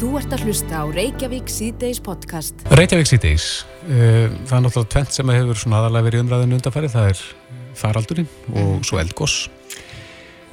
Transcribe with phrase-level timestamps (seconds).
[0.00, 2.62] Þú ert að hlusta á Reykjavík C-Days podcast.
[2.72, 3.48] Reykjavík C-Days.
[3.84, 6.88] Uh, það er náttúrulega tvent sem hefur svona aðalega verið umræðinu undanfæri.
[6.88, 7.20] Það er
[7.76, 8.30] faraldurinn
[8.62, 9.34] og svo eldgoss.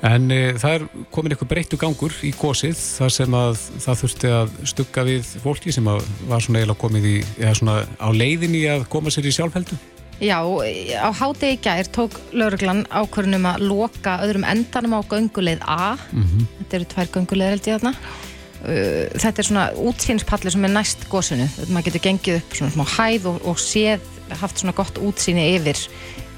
[0.04, 4.36] En uh, það er komin eitthvað breyttu gangur í gósið þar sem að það þurfti
[4.42, 8.88] að stugga við fólki sem var svona eiginlega komið í, eða svona á leiðinni að
[8.92, 9.79] koma sér í sjálfheldu.
[10.20, 15.94] Já, á hádegi gær tók lauruglan ákvörnum að loka öðrum endanum á gönguleið A.
[16.12, 18.27] Mm Þetta eru tvær gönguleiðir held ég þarna.
[18.66, 21.48] Uh, þetta er svona útsýnspalli sem er næst gósinu.
[21.70, 24.05] Maður getur gengið upp svona smá hæð og, og séð,
[24.41, 25.84] haft svona gott útsýni yfir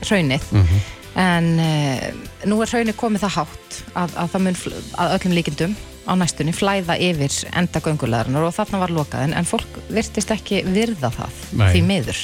[0.06, 0.50] hraunið.
[0.56, 0.82] Mhm.
[1.20, 2.04] En uh,
[2.48, 4.60] nú er hraunið komið það hátt að, að það mun
[5.04, 9.48] að öllum líkindum á næstunni flæða yfir enda gönguleðarinnar og þarna var lokað en, en
[9.48, 11.68] fólk virtist ekki virða það Nei.
[11.74, 12.22] því miður.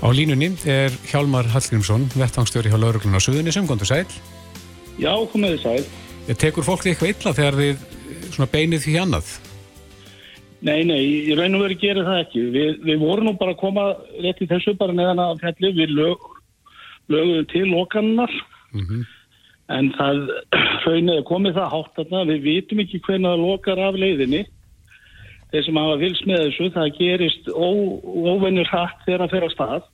[0.00, 4.06] Á línunni er Hjálmar Hallgrímsson, vettangstjóri hjá lauruglun á Suðunni sem gondur sæl.
[5.00, 5.82] Já, komið þið sæl.
[6.30, 7.82] Ég tekur fólk því eitthvað illa þegar þið
[8.34, 9.30] svona beinið því annað.
[10.60, 12.42] Nei, nei, í raun og veru gerir það ekki.
[12.52, 13.86] Við, við vorum nú bara að koma
[14.20, 16.28] rétt í þessu bara neðan að fjalli við lög,
[17.08, 18.34] lögum til lokannar
[18.70, 19.06] Mm
[19.70, 20.22] en það
[20.86, 22.24] raunnið er komið það hátt þarna.
[22.30, 24.44] Við vitum ekki hvernig það lokar af leiðinni.
[25.50, 27.68] Þeir sem hafa vils með þessu, það gerist ó,
[28.30, 29.88] óvennir hratt þegar það fer að stað.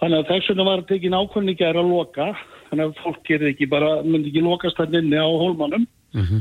[0.00, 2.28] Þannig að þess vegna var tekin ákvörning að loka.
[2.70, 5.86] Þannig að fólk gerir ekki bara, myndi ekki lokast þannig inni á hólmanum.
[6.16, 6.40] -hmm.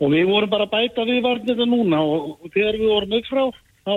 [0.00, 3.42] Og við vorum bara að bæta við varnir núna og, þegar við vorum upp frá
[3.84, 3.94] þá,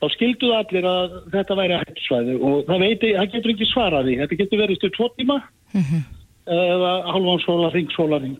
[0.00, 4.08] þá skilduðu allir að þetta væri hættisvæði og það veit ég, það getur ekki svarað
[4.08, 4.16] því.
[4.24, 5.36] Þetta getur verið stu tvo tíma
[6.50, 8.36] eða halvan sólaring, sólaring.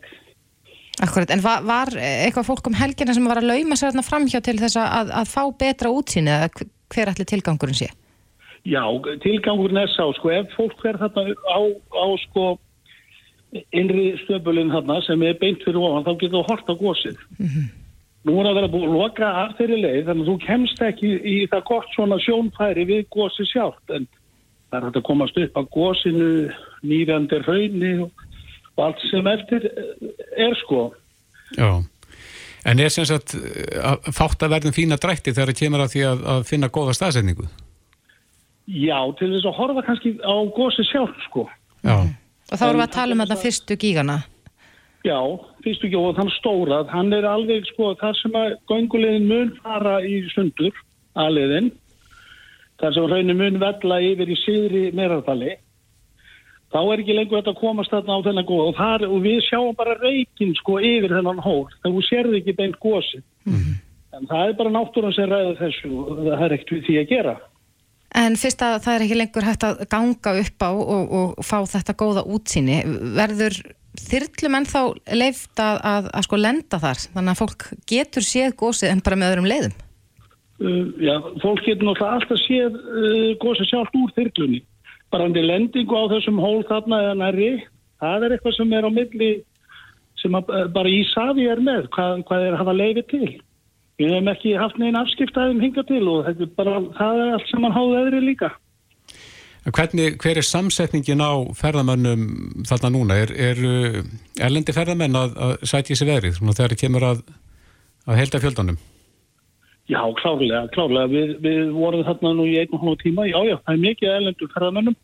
[1.01, 4.41] Akkurat, en var, var eitthvað fólk um helgina sem var að lauma sér þarna framhjá
[4.45, 7.87] til þess að, að fá betra útsýni eða hver- hver allir tilgangurinn sé?
[8.69, 8.83] Já,
[9.23, 11.61] tilgangurinn er sá, sko, ef fólk verður þarna á,
[11.97, 12.45] á sko
[13.51, 17.21] innri stöpulinn þarna sem er beint fyrir ofan, þá getur þú hort á gósið.
[18.29, 21.13] Nú er að vera búið að loka af þeirri leið, þannig að þú kemst ekki
[21.25, 24.09] í það gott svona sjónfæri við gósið sjálft, en
[24.71, 26.33] það er hægt að komast upp á gósinu,
[26.87, 28.27] nýrandi hraunni og,
[28.77, 29.67] og allt sem eftir
[30.37, 30.91] er sko.
[31.57, 31.81] Já.
[32.69, 35.93] En er sem sagt eh, að fátt að verðum fína drætti þegar það kemur að
[35.95, 37.49] því að, að finna góða staðsetningu?
[38.71, 41.47] Já, til þess að horfa kannski á gósið sjálft sko.
[41.81, 41.97] Já.
[42.51, 44.19] Og þá erum við að tala um þarna fyrstu gígana.
[45.07, 45.19] Já,
[45.65, 49.97] fyrstu ekki og þann stóra, hann er alveg sko þar sem að göngulegin mun fara
[50.05, 50.77] í sundur,
[51.17, 51.71] aðliðin,
[52.83, 55.55] þar sem raunin mun vella yfir í síðri meðarfali,
[56.75, 59.41] þá er ekki lengur þetta að komast þarna á þennan góð og, þar, og við
[59.49, 63.23] sjáum bara reikin sko yfir þennan hól, þannig þú sérði ekki beint gósi.
[64.11, 65.91] En það er bara náttúran sem ræður þessu.
[65.95, 67.35] Og það er ekkert við því að gera.
[68.19, 71.59] En fyrst að það er ekki lengur hægt að ganga upp á og, og fá
[71.71, 72.81] þetta góða útsýni,
[73.15, 73.61] verður
[74.01, 74.83] þyrlum ennþá
[75.19, 79.19] leift að, að, að sko lenda þar, þannig að fólk getur séð gósið en bara
[79.21, 79.79] með öðrum leiðum?
[80.61, 84.63] uh, já, fólk getur náttúrulega alltaf séð uh, gósa sjálft úr þyrlunni.
[85.11, 87.53] Bara hann lendingu á þessum hól þarna eða nærri,
[88.03, 89.31] það er eitthvað sem er á milli
[90.21, 93.31] sem að, uh, bara Ísafi er með, hvað, hvað er að hafa leiði til.
[94.01, 97.51] Við hefum ekki haft neginn afskiptaðum hinga til og þetta er bara, það er allt
[97.51, 98.49] sem hann háði öðru líka.
[99.61, 102.23] Hvernig, hver er samsetningin á ferðamönnum
[102.65, 103.19] þarna núna?
[103.21, 103.99] Er, er uh,
[104.41, 107.21] erlendi ferðamenn að, að sig veðrið svona þegar það kemur að,
[108.09, 108.81] að helda fjöldanum?
[109.91, 111.11] Já, klárlega, klárlega.
[111.13, 113.29] Við, við vorum þarna nú í einn og hálf tíma.
[113.29, 114.99] Já, já, það er mikið erlendur ferðamönnum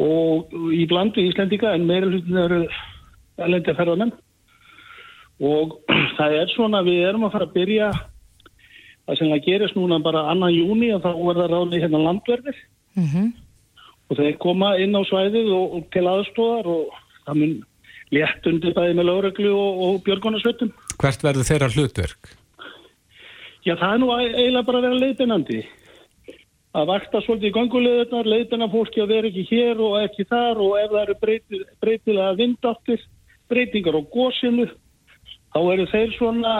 [0.00, 2.60] og í blandi Íslendinga en meira hlutin eru
[3.40, 4.12] erlendur ferðamenn.
[5.40, 5.76] Og
[6.18, 7.92] það er svona, við erum að fara að byrja
[9.06, 12.66] það sem það gerist núna bara annan júni og þá verða ráðni hérna landverðir
[12.98, 13.30] Mm
[14.10, 16.94] og þeir koma inn á svæðið og, og til aðstóðar og
[17.26, 17.56] það mun
[18.10, 20.72] létt undir bæði með lögreglu og, og björgunarsveitum.
[20.98, 22.32] Hvert verður þeirra hlutverk?
[23.62, 25.60] Já, það er nú eiginlega bara að vera leiðbeinandi.
[26.70, 30.76] Að vakta svolítið í gangulegðunar, leiðbeina fólki að vera ekki hér og ekki þar og
[30.78, 33.06] ef það eru breyti, breytilega vindáttir,
[33.50, 34.66] breytingar á gósinu,
[35.54, 36.54] þá eru þeir svona,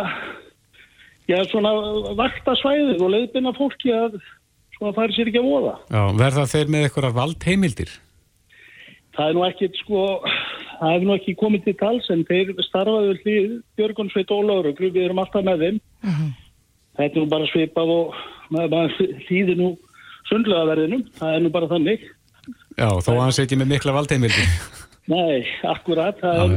[1.30, 1.72] já, svona
[2.18, 4.20] vakta svæðið og leiðbeina fólki að
[4.76, 5.74] svona færi sér ekki að voða.
[5.90, 7.92] Já, verða þeir með eitthvað valdheimildir?
[9.16, 10.04] Það er nú ekkit sko,
[10.78, 15.08] það hefur nú ekki komið til tals en þeir starfaðu hlýð Björgunsveit og Löruglu, við
[15.08, 15.80] erum alltaf með þeim.
[17.00, 18.20] Þetta er nú bara svipað og
[19.28, 19.74] hlýðir nú
[20.30, 22.06] sundlögaverðinum, það er nú bara þannig.
[22.78, 24.78] Já, þó að hann setji með mikla valdheimildir.
[25.10, 26.52] Nei, akkurat, er,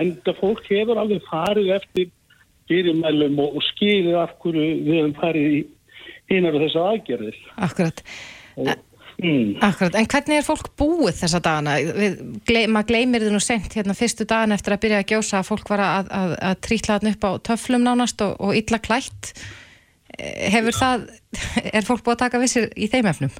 [0.00, 2.10] enda fólk hefur alveg farið eftir
[2.66, 5.62] fyrirmælum og, og skilið af hverju við hefum farið í
[6.32, 7.40] hinar og þessar aðgerðir.
[7.68, 8.02] Akkurat.
[8.58, 8.74] Og
[9.16, 9.54] Mm.
[9.64, 11.78] Akkurat, en hvernig er fólk búið þessa dagana?
[11.80, 15.38] Við, gley, maður gleymir þið nú sent hérna fyrstu dagan eftir að byrja að gjósa
[15.38, 18.80] að fólk var að, að, að trýtla þarna upp á töflum nánast og, og illa
[18.84, 19.30] klætt.
[20.18, 21.06] Eh, Hefur það,
[21.72, 23.32] er fólk búið að taka vissir í þeim efnum?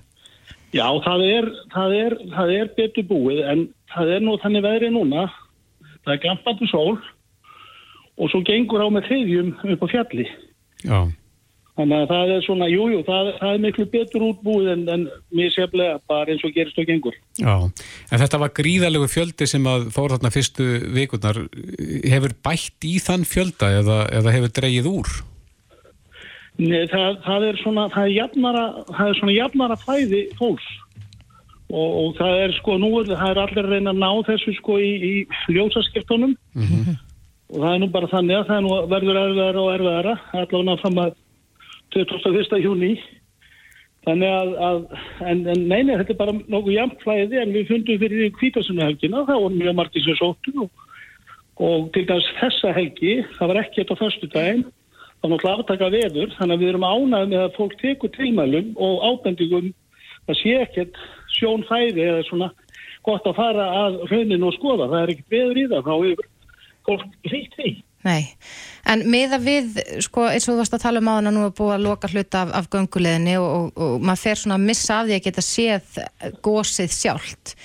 [0.73, 4.91] Já, það er, það, er, það er betur búið en það er nú þannig veðri
[4.95, 5.29] núna.
[6.07, 6.97] Það er glampandi sól
[8.17, 10.27] og svo gengur á með þriðjum upp á fjalli.
[10.87, 11.01] Já,
[11.77, 15.03] Þannig að það er svona, jújú, jú, það, það er miklu betur útbúið en, en
[15.37, 17.19] mér seflega bara eins og gerist og gengur.
[17.37, 17.53] já.
[18.09, 21.43] En þetta var gríðalegu fjöldi sem að fór þarna fyrstu vikurnar.
[22.09, 25.13] Hefur bætt í þann fjölda eða, eða hefur dreigið úr?
[26.57, 28.67] Nei, það, það er svona, það er jafnara,
[28.97, 30.73] það er svona jafnara fæði fólks
[31.73, 34.91] og, og það er sko, nú það er allir reyna að ná þessu sko í,
[34.97, 35.13] í
[35.57, 36.37] ljósaskiptunum
[37.51, 40.81] og það er nú bara þannig að það er nú verður erfiðara og erfiðara, allavega
[40.83, 41.15] fram að
[41.97, 42.59] 21.
[42.63, 42.93] júni
[44.07, 44.81] þannig að, að
[45.27, 48.85] en, en neini, þetta er bara nokkuð jafn flæði en við fundum fyrir því kvítasunni
[48.87, 50.85] helgina, það voru mjög margir sem sóttu og,
[51.67, 54.67] og til dæs þessa helgi, það var ekki þetta á förstu daginn
[55.17, 59.07] þá náttúrulega aftaka veður þannig að við erum ánægð með að fólk tekur tilmælum og
[59.11, 59.73] ábendingum
[60.27, 61.01] það sé ekkert
[61.37, 62.53] sjón fæði eða svona
[63.07, 66.33] gott að fara að rauninu og skoða, það er ekkert veður í það þá hefur
[66.87, 67.75] fólk hlýtt því
[68.07, 68.37] Nei,
[68.87, 71.57] en meða við, sko, eins og þú varst að tala um á hana nú að
[71.59, 74.99] búa að loka hluta af, af gönguleðinni og, og, og maður fer svona að missa
[75.01, 75.99] af því að geta séð
[76.45, 77.57] gósið sjálft.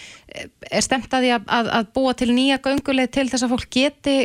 [0.72, 3.70] Er stemt að því að, að, að búa til nýja gönguleð til þess að fólk
[3.76, 4.18] geti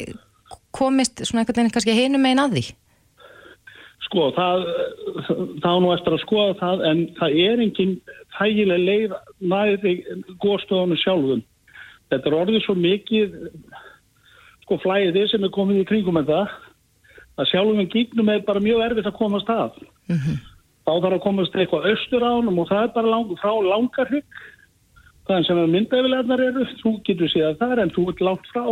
[0.76, 2.64] komist svona einhvern veginn kannski hinum megin að því?
[4.16, 4.62] Sko, það,
[5.60, 7.90] það á nú eftir að skoða það en það er engin
[8.38, 9.16] þægileg leið
[9.52, 9.92] næði
[10.40, 11.42] góðstofunum sjálfum.
[12.08, 13.36] Þetta er orðið svo mikið
[14.64, 16.56] sko flæðið sem er komið í kringum en það
[17.36, 19.78] að sjálfum en gígnum er bara mjög erfitt að komast að.
[20.08, 24.44] Þá þarf að komast eitthvað austur ánum og það er bara lang, frá langarhygg
[25.28, 28.64] þannig sem myndaðilegnar eru, þú getur það er en þú ert langt frá.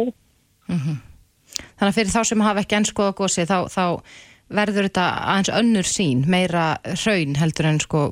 [0.72, 3.84] Þannig að fyrir þá sem hafa ekki ennskoða gósið þá, þá
[4.52, 8.04] verður þetta aðeins önnur sín, meira hraun heldur en sko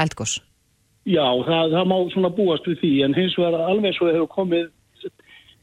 [0.00, 0.38] eldgós.
[1.04, 4.70] Já, það, það má svona búast við því en hins vegar alveg svo hefur komið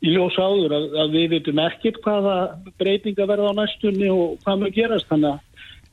[0.02, 2.36] í ljós áður að, að við veitum ekkert hvaða
[2.82, 5.48] breytinga verða á næstunni og hvað maður gerast þannig að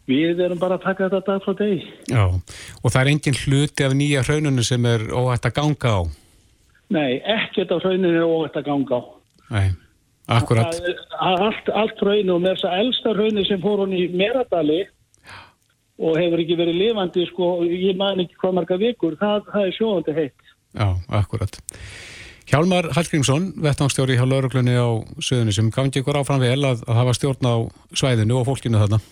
[0.09, 1.83] við erum bara að taka þetta dag frá degi.
[2.09, 6.01] Já, og það er engin hluti af nýja hrauninu sem er óhætt að ganga á.
[6.89, 9.03] Nei, ekkert af hrauninu er óvægt að ganga á.
[9.53, 9.69] Nei,
[10.29, 10.77] akkurat.
[10.79, 14.05] Það er allt, allt hrauninu og með þess að elsta hrauninu sem fór hún í
[14.13, 14.83] Meradali
[15.99, 19.77] og hefur ekki verið lifandi sko, ég man ekki hvað marga vikur, það, það er
[19.79, 20.55] sjóðandi heitt.
[20.79, 20.89] Já,
[21.19, 21.61] akkurat.
[22.49, 24.89] Hjálmar Hallgrímsson, vettnángstjóri hjá lauruglunni á
[25.21, 27.57] söðunni sem gangi ykkur áfram vel að, að hafa stjórn á
[27.93, 29.03] svæðinu og fólkinu þarna.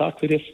[0.00, 0.50] Takk fyrir.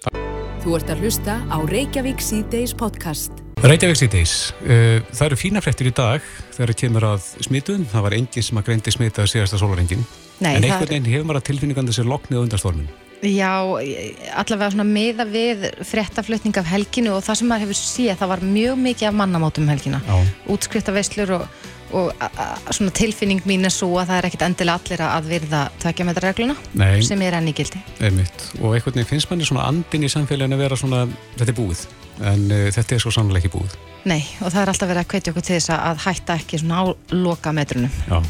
[0.67, 3.46] Þú ert að hlusta á Reykjavík C-Days podcast.
[3.67, 4.33] Reykjavík síðdeis.
[4.63, 6.23] Uh, það eru fína fréttir í dag
[6.55, 7.87] þegar það kemur að smituðum.
[7.91, 10.05] Það var enginn sem að greindi smitaði síðasta sólarengin.
[10.39, 12.87] En einhvern veginn hefur maður að tilfinningandi sér loknið undan stormin.
[13.27, 13.51] Já,
[14.37, 18.45] allavega svona meða við fréttaflutning af helginu og það sem maður hefur séð, það var
[18.53, 20.03] mjög mikið af mannamátum um helgina.
[20.07, 20.33] Já.
[20.53, 21.61] Útskriftaveslur og,
[21.97, 25.31] og a, a, svona tilfinning mín er svo að það er ekkit endilega allir að
[25.33, 27.01] virða tvekja metra regluna Nei.
[27.03, 27.83] sem er enn í gildi.
[27.99, 28.51] Einmitt.
[28.61, 31.89] Og einhvern veginn finnst manni svona andin í samfélaginu að vera svona, þetta er búið.
[32.25, 33.77] En uh, þetta er svo sannlega ekki búið.
[34.09, 36.61] Nei, og það er alltaf verið að hvetja okkur til þess að- að hætta ekki
[36.63, 37.91] svona á loka metrunum.
[38.09, 38.21] Já.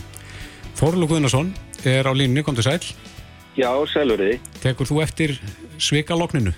[0.77, 1.53] Þorlu Guðnason
[1.85, 2.81] er á línunni, kom til sæl.
[3.56, 4.41] Já, sæluriði.
[4.61, 5.37] Tekur þú eftir
[5.79, 6.53] svikalokninu?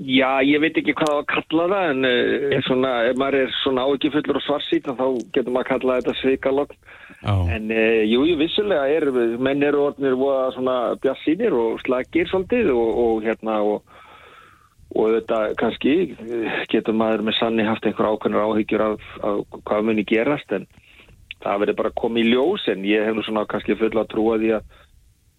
[0.00, 3.82] Já, ég veit ekki hvað að kalla það en uh, svona, ef maður er svona
[3.84, 5.04] áekifullur og svarsýt þá
[5.36, 6.78] getur maður að kalla þetta svikalokn.
[7.20, 7.34] Já.
[7.58, 9.06] En uh, jú, jú, vissulega er,
[9.44, 10.16] menn eru orðnir
[11.04, 13.82] bjassínir og slagir svolítið og, og hérna og,
[14.94, 19.86] og þetta kannski eh, getur maður með sanni haft einhver ákveðnar áhyggjur af, af hvað
[19.90, 20.66] muni gerast en
[21.44, 24.40] það verður bara komið í ljós en ég hef nú svona kannski full að trúa
[24.40, 24.72] því að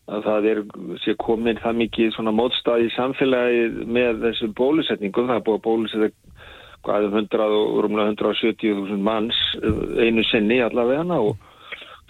[0.05, 0.59] að það er
[1.01, 5.31] sé komin það mikið svona mótstað í samfélagi með þessum bólusetningum.
[5.31, 6.09] Það er búið að bólusetja
[6.85, 11.39] hvað um 100 og rúmlega 170.000 manns eh, einu sinni allavega og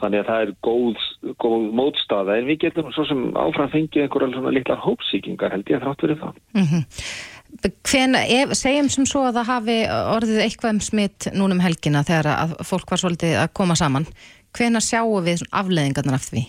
[0.01, 1.05] þannig að það er góð,
[1.39, 5.85] góð mótstaða en við getum svo sem áfram fengið einhverja svona litlar hópsíkingar held ég
[5.85, 6.41] þrátt fyrir það.
[7.63, 12.03] Hven, ef, segjum sem svo að það hafi orðið eitthvað um smitt núna um helgina
[12.05, 14.07] þegar að fólk var svolítið að koma saman.
[14.55, 16.45] Hvena sjáum við afleðingarnar af því?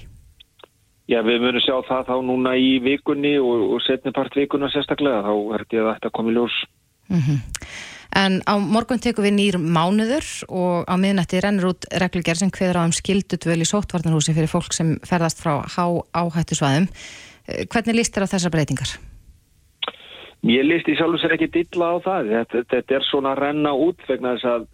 [1.06, 5.22] Já, við munum sjá það þá núna í vikunni og, og setni part vikuna sérstaklega
[5.22, 6.56] þá held ég að þetta komi ljós.
[8.16, 12.80] En á morgun tekum við nýr mánuður og á miðnætti rennur út reglugjör sem hveður
[12.82, 15.84] á um skildudvöl í sóttvarnarhúsi fyrir fólk sem ferðast frá há
[16.16, 16.88] áhættu svæðum.
[17.70, 18.96] Hvernig líst þér á þessar breytingar?
[20.46, 22.32] Mér líst í sjálf og sér ekki dilla á það.
[22.32, 24.66] Þetta, þetta er svona að renna út vegna þess að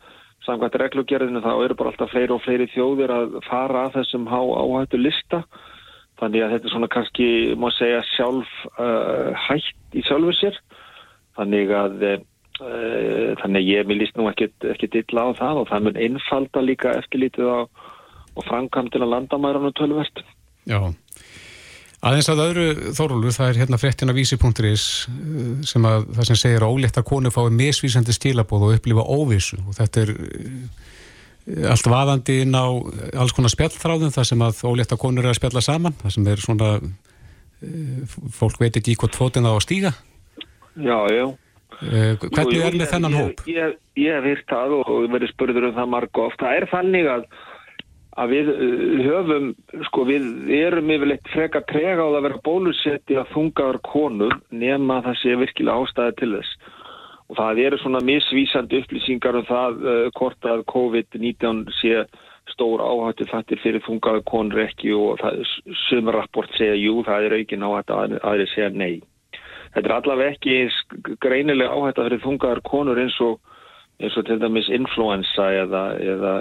[0.46, 5.00] samkvæmt reglugjörðinu þá eru bara alltaf fleiri og fleiri þjóðir að fara að þessum áhættu
[5.00, 5.42] lista.
[6.20, 10.58] Þannig að þetta er svona kannski, má segja, sjálf uh, hætt í sjálfu sér.
[11.38, 16.02] Þannig að uh, þannig ég mér líst nú ekki dilla á það og það mun
[16.04, 17.60] einfalda líka eftirlítið á
[18.32, 20.22] og framkvæmdina landamæranum tölvert.
[20.68, 20.78] Já,
[22.02, 24.84] Aðeins að öðru þórólfu, það er hérna fréttin af vísi.is
[25.70, 29.76] sem að það sem segir að óléttar konu fái misvísandi stílabóð og upplifa óvissu og
[29.76, 32.66] þetta er eh, allt vaðandi inn á
[33.22, 36.42] alls konar spjallþráðum þar sem að óléttar konur er að spjalla saman, það sem er
[36.42, 39.94] svona eh, fólk veit ekki í hvort fótinn á að stíga.
[40.74, 41.26] Já, já.
[41.86, 43.46] Eh, hvernig Jú, er með þennan ég, hóp?
[43.50, 46.50] Ég, ég hef hýrt það og verið spurður um það marg ofta.
[46.50, 47.24] Það er þannig að
[48.20, 49.48] að við uh, höfum,
[49.88, 50.26] sko við
[50.58, 55.86] erum yfirleitt freka trega á að vera bólusetti að þungaður konur nema það sé virkilega
[55.86, 56.80] ástæði til þess
[57.32, 62.02] og það eru svona misvísandi upplýsingar um það uh, hvort að COVID-19 sé
[62.52, 65.22] stór áhættu þattir fyrir þungaður konur ekki og
[65.86, 69.00] sumar rapport segja jú, það er aukin áhættu að aðri segja nei.
[69.72, 73.38] Þetta er allavega ekki greinilega áhættu að fyrir þungaður konur eins og
[74.02, 75.82] eins og til dæmis influensa eða,
[76.12, 76.32] eða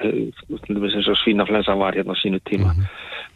[0.00, 2.72] til dæmis eins og svínaflensa var hérna á sínu tíma.
[2.72, 2.86] Mm -hmm.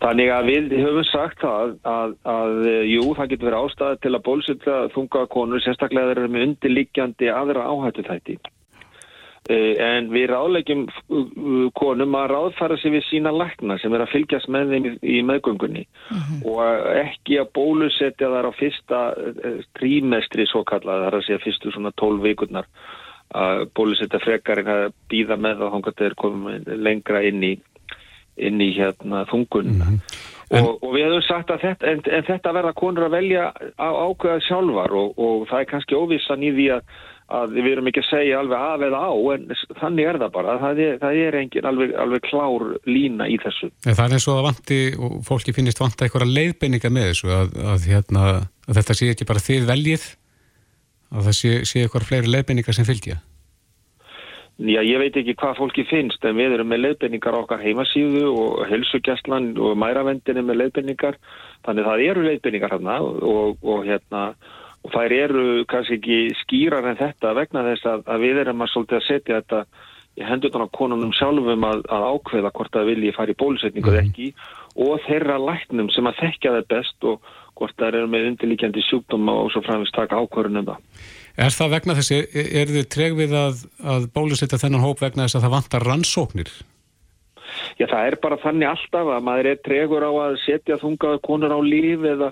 [0.00, 2.54] Þannig að við höfum sagt að, að, að
[2.88, 7.28] jú, það getur verið ástæði til að bólsölda þunga konur, sérstaklega þeir eru með undirliggjandi
[7.28, 8.38] aðra áhættu þætti.
[9.50, 10.82] Eh, en við ráðlegjum
[11.74, 15.86] konum að ráðfara sig við sína lækna sem er að fylgjast með þeim í meðgöngunni
[15.88, 16.18] mhm.
[16.20, 16.42] -huh.
[16.52, 21.44] og ekki að bólusetja þar á fyrsta eh, trímestri svo kallað, það er að segja
[21.46, 22.68] fyrstu svona tólf vikurnar
[23.36, 27.52] að bólusetja frekar en að býða með þá þannig að þeir komið lengra inn í,
[28.40, 30.00] inn í hérna þungun mm -hmm.
[30.50, 30.64] en...
[30.64, 33.88] og, og við hefum sagt að þetta, en, en þetta verða konur að velja á
[34.08, 36.94] ákveða sjálfar og, og það er kannski óvissan í því að,
[37.40, 40.58] að við erum ekki að segja alveg af eða á en þannig er það bara,
[40.64, 43.70] það er, það er engin alveg, alveg klár lína í þessu.
[43.86, 47.30] En það er eins og að vanti og fólki finnist vanta eitthvað leiðbenninga með þessu
[47.36, 48.24] að, að, hérna,
[48.66, 50.14] að þetta sé ekki bara þið veljið
[51.10, 53.20] að það sé, sé eitthvað fleiri leiðbenningar sem fylgja?
[54.60, 58.26] Já, ég veit ekki hvað fólki finnst en við erum með leiðbenningar á okkar heimasíðu
[58.28, 61.16] og helsugjastlan og mæravendinni með leiðbenningar
[61.64, 64.24] þannig það eru leiðbenningar hérna og, og hérna
[64.84, 68.76] og þær eru kannski ekki skýrar en þetta vegna þess að, að við erum að
[68.82, 69.64] að setja þetta
[70.20, 74.00] í hendutan á konunum sjálfum að, að ákveða hvort það vilji fara í bólusetningu mm.
[74.04, 74.32] ekki
[74.76, 79.36] og þeirra læknum sem að þekkja það best og hvort það eru með undirlíkjandi sjúkdóma
[79.44, 81.06] og svo framvist taka ákvörðunum það.
[81.40, 82.18] Er það vegna þessi,
[82.60, 83.64] er þið tregvið að,
[83.94, 86.52] að bólusetja þennan hóp vegna þess að það vantar rannsóknir?
[87.78, 91.54] Já, það er bara þannig alltaf að maður er tregur á að setja þungaður konur
[91.54, 92.30] á líf eða,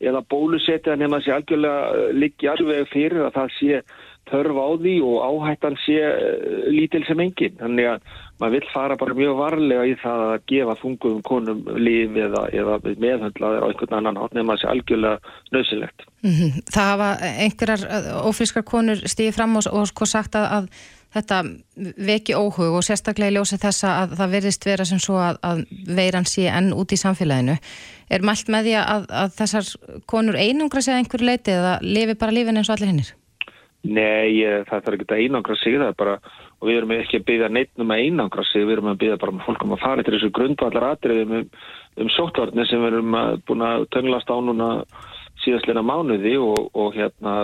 [0.00, 3.82] eða bólusetja nema þessi algjörlega liggi alveg fyrir að það sé
[4.30, 7.56] þörf á því og áhættan sé uh, lítil sem engin.
[7.60, 12.20] Þannig að maður vill fara bara mjög varlega í það að gefa þungum konum líf
[12.26, 16.06] eða, eða meðhundlaðir á einhvern annan átt nema þessi algjörlega nöðsilegt.
[16.22, 16.62] Mm -hmm.
[16.74, 17.10] Það hafa
[17.46, 20.70] einhverjar uh, ófrískar konur stíði fram og, og sko sagt að, að
[21.14, 21.42] þetta
[22.08, 25.62] veki óhug og sérstaklega í ljósi þessa að það verðist vera sem svo að, að
[25.88, 27.56] veiran sé enn út í samfélaginu.
[28.12, 29.70] Er mælt með því að, að þessar
[30.10, 33.14] konur einungra segja einhverju leiti eða lifi bara lífin eins og allir hinnir?
[33.86, 36.14] Nei, það þarf ekki að einangra sig það er bara,
[36.58, 39.18] og við erum ekki að byggja neitt um að einangra sig, við erum að byggja
[39.22, 41.44] bara um fólkum að fara til þessu grundvallar atriðum um,
[42.02, 44.68] um sóttvarni sem við erum að, búin að tönglast á núna
[45.44, 47.34] síðastleina mánuði og, og hérna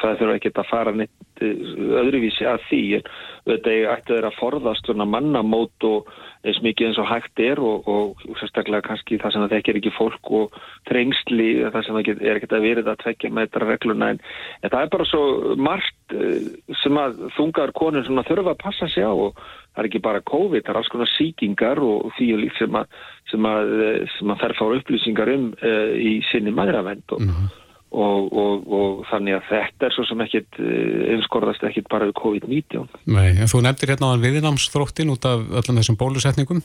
[0.00, 2.82] það þurfa ekki að fara neitt öðruvísi að því.
[2.98, 3.10] En
[3.52, 6.08] þetta ætti að forðast mannamót og
[6.48, 9.80] eins mikið eins og hægt er og, og, og sérstaklega kannski það sem það þekkir
[9.80, 13.64] ekki fólk og trengsli það sem það er ekkert að verið að tvekja með þetta
[13.64, 14.20] regluna en,
[14.62, 15.22] en það er bara svo
[15.68, 16.50] margt eh,
[16.82, 19.38] sem að þungar konur þurfa að passa sig á og
[19.78, 22.78] það er ekki bara COVID, það er alls konar síkingar og því og líkt sem
[22.80, 22.98] að,
[23.30, 23.72] sem að,
[24.16, 27.67] sem að þær fára upplýsingar um uh, í sinni maðuravend og, mm -hmm.
[27.88, 32.16] Og, og, og þannig að þetta er svo sem ekkit uh, einskorðast ekkit bara við
[32.20, 32.88] COVID-19.
[33.14, 36.64] Nei, en þú nefndir hérna á hann viðnámsþróttin út af öllum þessum bólusetningum.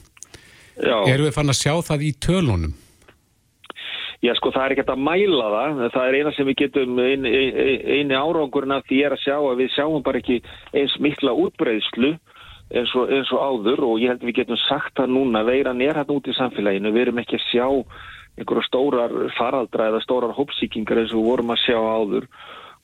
[0.73, 0.97] Já.
[1.05, 2.73] Erum við fann að sjá það í tölunum?
[4.23, 5.81] Já, sko, það er ekkert að mæla það.
[5.93, 7.31] Það er eina sem við getum, eini,
[7.99, 10.37] eini árangurinn af því er að sjá að við sjáum bara ekki
[10.71, 12.13] eins mikla útbreyðslu
[12.73, 15.81] eins og, eins og áður og ég held að við getum sagt það núna, veiran
[15.83, 17.67] er hérna út í samfélaginu, við erum ekki að sjá
[18.37, 22.27] einhverja stórar faraldra eða stórar hópsíkingar eins og vorum að sjá áður,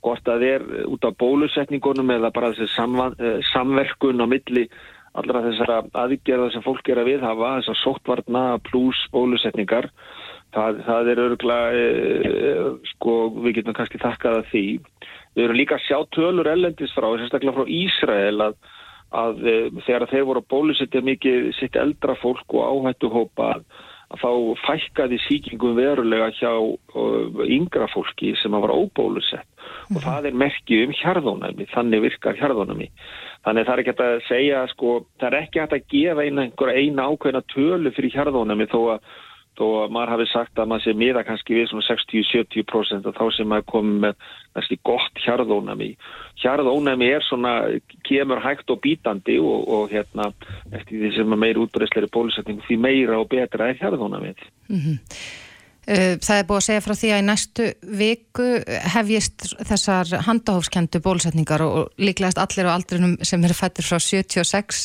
[0.06, 2.88] hvort að er út af bólusetningunum eða bara þessi
[3.20, 4.70] eh, samverkun á milli
[5.18, 9.90] allra þessara aðgerða sem fólk er að viðhafa, þessar sóttvarna pluss bólusetningar
[10.56, 14.66] það, það er örgulega, e, sko, við getum kannski þakkað að því.
[15.38, 18.58] Við erum líka að sjá tölur ellendis frá, sérstaklega frá Ísrael að,
[19.24, 23.68] að e, þegar þeir voru að bólusetja mikið sitt eldra fólk og áhættu hópa að,
[24.10, 24.32] að þá
[24.66, 30.84] fækkaði síkingum verulega hjá uh, yngra fólki sem að var óbólusett og það er merkið
[30.86, 32.90] um hjarðónæmi, þannig virkar hjarðónæmi.
[33.46, 37.42] Þannig það er ekki að segja, sko, það er ekki að gefa einhverja eina ákveðna
[37.54, 39.10] tölu fyrir hjarðónæmi þó að
[39.66, 43.50] að maður hafi sagt að maður sé miða kannski við svona 60-70% og þá sem
[43.52, 45.90] maður komið með kannski gott hjarðónami.
[46.40, 47.54] Hjarðónami er svona,
[48.08, 50.32] kemur hægt og bítandi og, og hérna
[50.72, 54.50] eftir því sem maður meiri útbreysleiri bólusetning því meira og betra er hjarðónamið.
[54.70, 55.06] Mm -hmm.
[55.90, 58.48] Það er búið að segja frá því að í næstu viku
[58.94, 64.84] hefjist þessar handahófskendu bólusetningar og líklegast allir á aldrinum sem eru fættir frá 76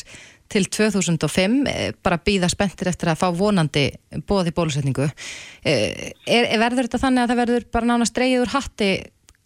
[0.51, 3.87] til 2005 eh, bara býða spenntir eftir að fá vonandi
[4.29, 8.53] bóði bólusetningu eh, er, er verður þetta þannig að það verður bara nánast dreyið úr
[8.53, 8.89] hatti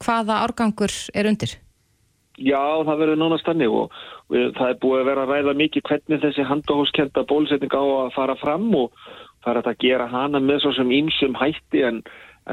[0.04, 1.56] hvaða árgangur er undir?
[2.40, 3.96] Já, það verður nánast þannig og,
[4.32, 8.14] og það er búið að vera að ræða mikið hvernig þessi handahóskenda bólusetning á að
[8.16, 8.94] fara fram og
[9.44, 12.04] það er að gera hana með svo sem ímsum hætti en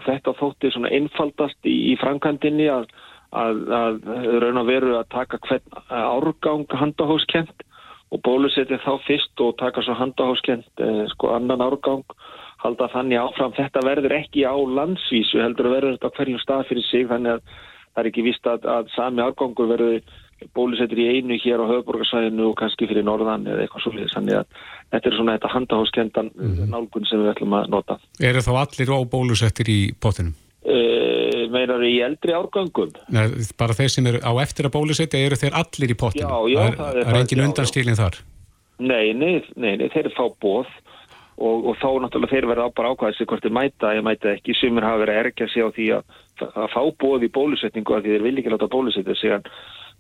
[0.07, 2.91] þetta þótti svona einfaldast í, í framkvæmdinni að,
[3.31, 4.11] að, að
[4.43, 7.66] raun og veru að taka hvern árgang handahóskend
[8.17, 12.05] og bólusetja þá fyrst og taka svo handahóskend eh, sko annan árgang
[12.63, 13.55] halda þannig áfram.
[13.57, 17.43] Þetta verður ekki á landsvísu heldur að verður þetta hverjum stað fyrir sig þannig að
[17.97, 20.01] það er ekki vist að, að sami árgangur verður
[20.57, 24.11] bólusettir í einu hér á höfuborgarsvæðinu og kannski fyrir norðan eða eitthvað svolítið.
[24.17, 26.73] Þannig að þetta er svona þetta handahóskendan mm -hmm.
[26.75, 27.99] nálgun sem við ætlum að nota.
[28.21, 30.35] Er það þá allir á bólusettir í potinum?
[30.67, 35.39] Uh, meinar í eldri árgangum Nei, bara þeir sem eru á eftir að bólusetja eru
[35.39, 38.19] þeir allir í pottinu já, já, það er, er engin undanstílinn þar?
[38.83, 40.73] Nei nei, nei, nei, þeir eru fá bóð
[41.37, 44.57] og, og þá náttúrulega þeir verða bara ákvæðis hvort þeir mæta, ég mæta ekki.
[44.57, 46.15] Sumir hafa verið að erkja sig á því að,
[46.49, 49.51] að fá bóð í bólusetningu að því þeir vil ekki láta bólusetja sig en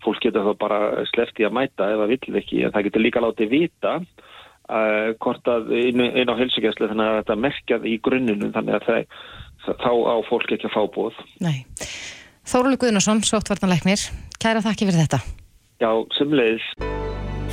[0.04, 0.80] fólk getur þá bara
[1.12, 5.50] slefti að mæta ef það vil ekki, en það getur líka látið vita uh, hvort
[5.50, 9.02] að inn, inn á helsugjæslu þannig að þetta merkjað í grunninu þannig að það
[9.66, 11.18] þá á fólk ekki að fá bóð.
[11.44, 11.66] Nei.
[12.46, 14.04] Þóruli Guðnarsson, sóttvartanleiknir,
[14.38, 15.18] kæra þakki fyrir þetta.
[15.82, 16.66] Já, semleis.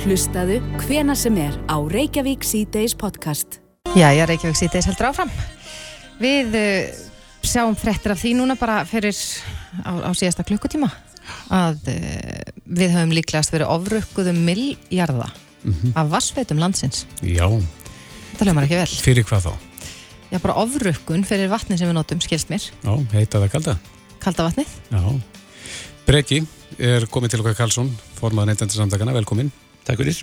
[0.04, 3.58] Hlustaðu hvena sem er á Reykjavík C-Days podcast.
[3.98, 5.32] Já, já, Reykjavík C-Days heldur áfram.
[6.22, 7.02] Við uh,
[7.44, 9.16] sjáum frettir af því núna bara fyrir
[9.82, 10.90] á, á síðasta klukkutíma
[11.52, 15.30] að uh, við höfum líklegast verið ofrökkuðum milljarða
[15.64, 15.92] mm -hmm.
[15.98, 17.06] af vassveitum landsins.
[17.22, 17.48] Já.
[18.38, 18.90] Það lögum ekki vel.
[19.10, 19.73] Fyrir hvað þá?
[20.34, 22.64] Já, bara ofrukkun fyrir vatni sem við notum, skilst mér.
[22.82, 23.74] Já, heita það kalda.
[24.22, 24.72] Kalda vatnið.
[24.90, 25.02] Já.
[26.08, 26.40] Breki
[26.82, 29.52] er komið til okkar Karlsson, formað nefndandarsamtakana, velkomin.
[29.86, 30.22] Takk fyrir.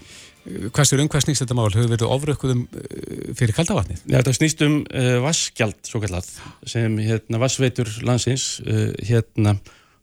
[0.73, 1.67] Hvað sér um hvað snýst þetta mál?
[1.69, 4.01] Hefur verið ofrukkuðum eh, fyrir kalda vatnið?
[4.07, 6.27] Já, þetta snýst um uh, vassgjald, svo kallat,
[6.69, 9.55] sem hérna vassveitur landsins uh, hérna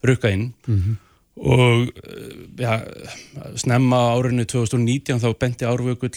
[0.06, 0.96] rukka inn mm -hmm.
[1.42, 2.86] og uh, já,
[3.58, 6.14] snemma árinu 2019 þá benti árvökull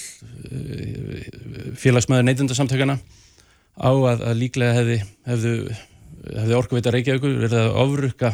[1.81, 2.99] félagsmaður neytundarsamtakana
[3.81, 5.55] á að, að líklega hefði, hefðu,
[6.29, 8.31] hefði orkuveita Reykjavíkur verið að ofrukka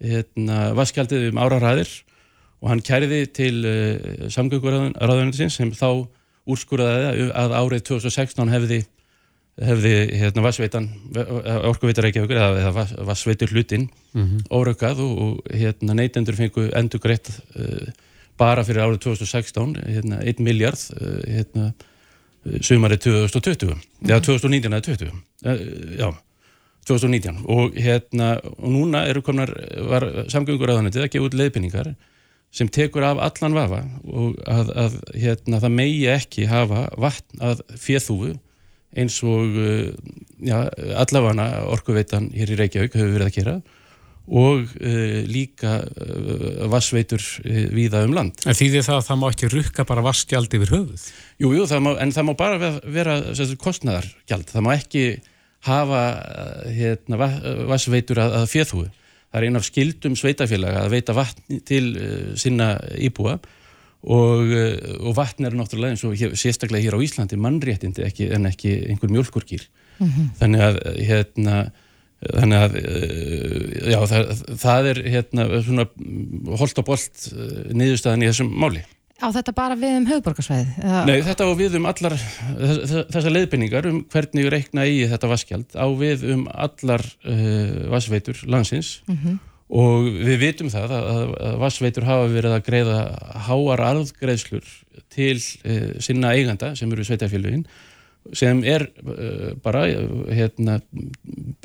[0.00, 1.90] hérna, vaskjaldið um áraræðir
[2.60, 6.06] og hann kæriði til uh, samgönguráðunarins sem þá
[6.50, 8.80] úrskúraði að árið 2016 hefði,
[9.60, 10.44] hefði hérna,
[11.68, 14.46] orkuveita Reykjavíkur eða, vassveitur hlutinn mm -hmm.
[14.50, 17.90] óraukað og, og hérna, neytendur fengu endur greitt uh,
[18.38, 21.72] bara fyrir árið 2016 1 hérna, miljard uh,
[22.64, 23.74] sumari 2020
[24.08, 26.08] eða 2019 eða 20 já,
[26.88, 29.52] 2019 og hérna, og núna eru komnar
[29.90, 31.92] var samgöngur aðanetið að gefa út leiðbynningar
[32.50, 37.60] sem tekur af allan vafa og að, að hérna, það megi ekki hafa vatn að
[37.78, 38.32] fjöðúu
[38.98, 39.52] eins og
[40.42, 40.56] já,
[40.98, 43.60] allafana orkuveitan hér í Reykjavík hefur verið að gera
[44.30, 48.38] og uh, líka uh, vassveitur uh, víða um land.
[48.46, 51.06] En því það að það má ekki rukka bara vassgjald yfir höfuð?
[51.42, 54.46] Jú, jú, það má, en það má bara vera, vera kostnæðargjald.
[54.52, 55.04] Það má ekki
[55.66, 56.02] hafa
[56.70, 57.30] hérna,
[57.68, 58.86] vassveitur að, að fjöðhúi.
[59.30, 61.84] Það er einn af skildum sveitafélaga að veita vatn til
[62.40, 64.54] sinna íbúa og,
[64.96, 68.72] og vatn er náttúrulega eins og hér, sérstaklega hér á Íslandi mannréttindi ekki, en ekki
[68.88, 69.68] einhver mjölkurkýr.
[70.00, 70.32] Mm -hmm.
[70.40, 71.56] Þannig að hérna
[72.20, 72.74] þannig að
[73.88, 75.86] já, það, það er hérna svona
[76.60, 78.82] holt og bolt eh, niðurstaðan í þessum máli.
[79.20, 80.90] Á þetta bara við um höfuborgarsvæði?
[81.08, 85.86] Nei, þetta á við um allar þessar leiðbynningar um hvernig reikna í þetta vaskjald á
[86.00, 89.38] við um allar uh, vassveitur landsins mm -hmm.
[89.76, 92.98] og við vitum það að, að vassveitur hafa verið að greiða
[93.48, 94.72] háar arðgreðslur
[95.12, 97.66] til uh, sinna eiganda sem eru sveitafélugin
[98.36, 99.84] sem er uh, bara
[100.30, 100.78] hérna,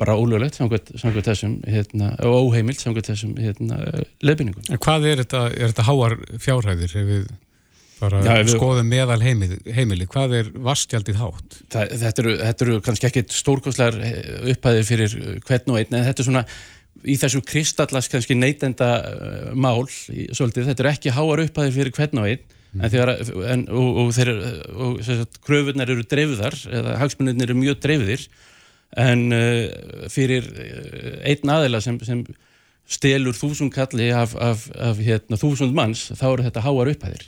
[0.00, 0.92] bara ólöglegt samkvæmt,
[1.26, 3.80] þessum hérna, og óheimilt samkvæmt þessum hérna,
[4.24, 4.64] leifbyningum.
[4.72, 7.26] En hvað er þetta, er þetta háar fjárhæðir ef við
[8.00, 11.60] bara Já, við- skoðum meðal heimili, heimili, hvað er vastjaldið hátt?
[11.72, 14.00] Það, þetta, eru, þetta eru kannski ekkit stórkostlegar
[14.52, 15.14] upphæðir fyrir
[15.46, 16.44] hvern og einn en þetta er svona
[17.06, 22.22] í þessu kristallast kannski neytenda uh, mál svolítið, þetta eru ekki háar upphæðir fyrir hvern
[22.24, 22.44] og einn
[22.80, 23.12] en þegar,
[23.52, 24.30] en, og, og, þeir,
[24.76, 28.26] og sagt, kröfurnar eru dreifðar eða hagsmunirnir eru mjög dreifðir
[29.02, 32.22] en uh, fyrir uh, einn aðila sem, sem
[32.86, 37.24] stelur þúsund kalli af, af, af hérna, þúsund manns þá eru þetta háar upphæðir.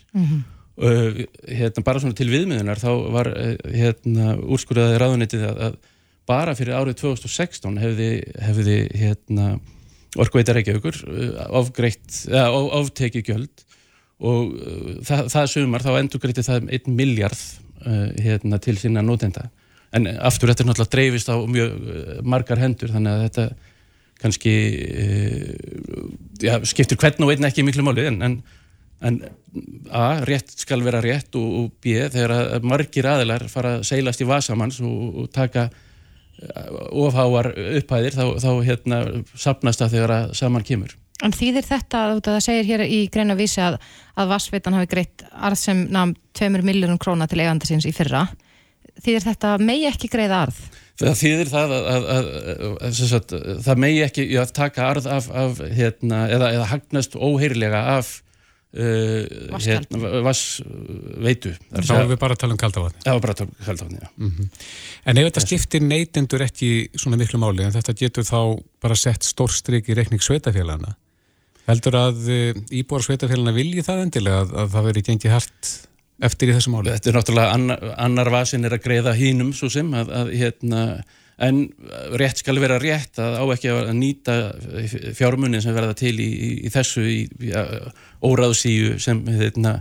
[0.79, 3.33] Uh, hérna, bara svona til viðmiðunar þá var
[3.75, 5.81] hérna, úrskurðaði ráðunitið að, að
[6.29, 8.11] bara fyrir árið 2016 hefði,
[8.45, 9.49] hefði hérna,
[10.21, 11.01] orkveita Reykjavíkur
[11.59, 13.65] ofgreitt, eða of- oftekið gjöld
[14.19, 17.43] og uh, það, það sumar þá endur greiti það um 1 miljard
[17.87, 19.49] uh, hérna, til sína notenda
[19.95, 23.49] en aftur þetta er náttúrulega dreifist á mjög uh, margar hendur þannig að þetta
[24.19, 24.55] kannski
[25.05, 26.07] uh,
[26.43, 28.41] já, skiptir hvern og einn ekki miklu máli en, en,
[29.07, 29.21] en
[29.91, 34.23] A, rétt skal vera rétt og, og B, þegar að margir aðilar fara að seilast
[34.23, 37.51] í vasamanns og, og taka eh, ofháar
[37.81, 39.01] upphæðir þá, þá hérna
[39.33, 40.95] sapnast það þegar að saman kemur.
[41.27, 43.79] En þýðir þetta, það segir hér í greina vísi að,
[44.15, 48.29] að Vassveitan hafi greitt arð sem namn 2 miljónum króna til eiganda síns í fyrra.
[49.03, 50.61] Þýðir þetta megi ekki greiða arð?
[50.99, 53.35] Það þýðir það að, að, að, að, að sagt,
[53.67, 58.11] það megi ekki já, taka arð af, af hérna, eða, eða hagnast óheirilega af
[58.75, 61.55] uh, hérna, vassveitu.
[61.71, 63.03] Þá erum við bara að tala um kaldavatni.
[63.07, 64.09] Var bara að tala um já.
[65.07, 68.41] En ef þetta skiptir neytendur ekki svona miklu máli, en þetta getur þá
[68.83, 70.97] bara sett stórstrik í reikning sveitafélagana,
[71.69, 75.71] heldur að uh, íbúar sveitafélagana vilji það endilega að, að það veri gengið hart
[76.29, 76.93] eftir í þessu máli?
[76.97, 80.83] Þetta er náttúrulega annar, annar vasin er að greiða hínum svo sem að, að hérna,
[81.49, 81.61] en
[82.19, 84.37] rétt skal vera rétt að á ekki að nýta
[85.19, 87.21] fjármunin sem verða til í, í, í þessu í,
[88.27, 89.79] óráðsíu sem, hérna,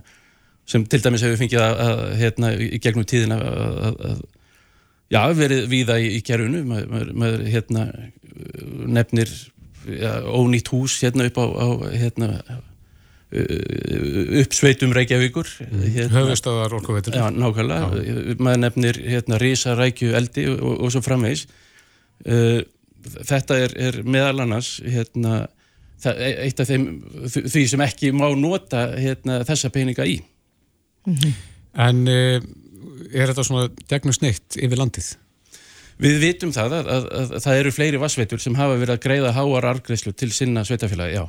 [0.70, 4.22] sem til dæmis hefur fengið að, að hérna, í gegnum tíðina að,
[5.14, 7.88] já, verið víða í, maður, maður, maður hérna,
[9.00, 9.32] nefnir
[9.88, 12.30] já, ónýtt hús hérna upp á, á hérna,
[14.42, 17.16] uppsveitum Reykjavíkur hérna, Höfustöðar orkuveitur.
[17.18, 21.48] Já, nákvæmlega, maður nefnir hérna rísa, rækju, eldi og, og svo framvegis.
[22.24, 22.62] Uh,
[23.04, 25.46] þetta er, er meðal annars hérna,
[26.04, 26.88] það, eitt af þeim
[27.36, 30.20] því sem ekki má nota hérna, þessa peninga í.
[31.88, 32.40] En uh,
[33.12, 35.16] er þetta svona gegnum sneitt yfir landið?
[36.02, 39.04] Við vitum það að, að, að, að það eru fleiri vassveitur sem hafa verið að
[39.08, 41.26] greiða háar argreislu til sinna sveitafélagi, já.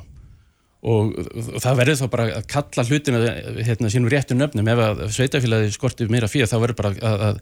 [0.89, 1.15] Og
[1.59, 3.23] það verður þá bara að kalla hlutina
[3.57, 4.69] hérna, sínum réttu nöfnum.
[4.71, 7.41] Ef að sveitafélagi skortir meira fyrir þá verður bara að, að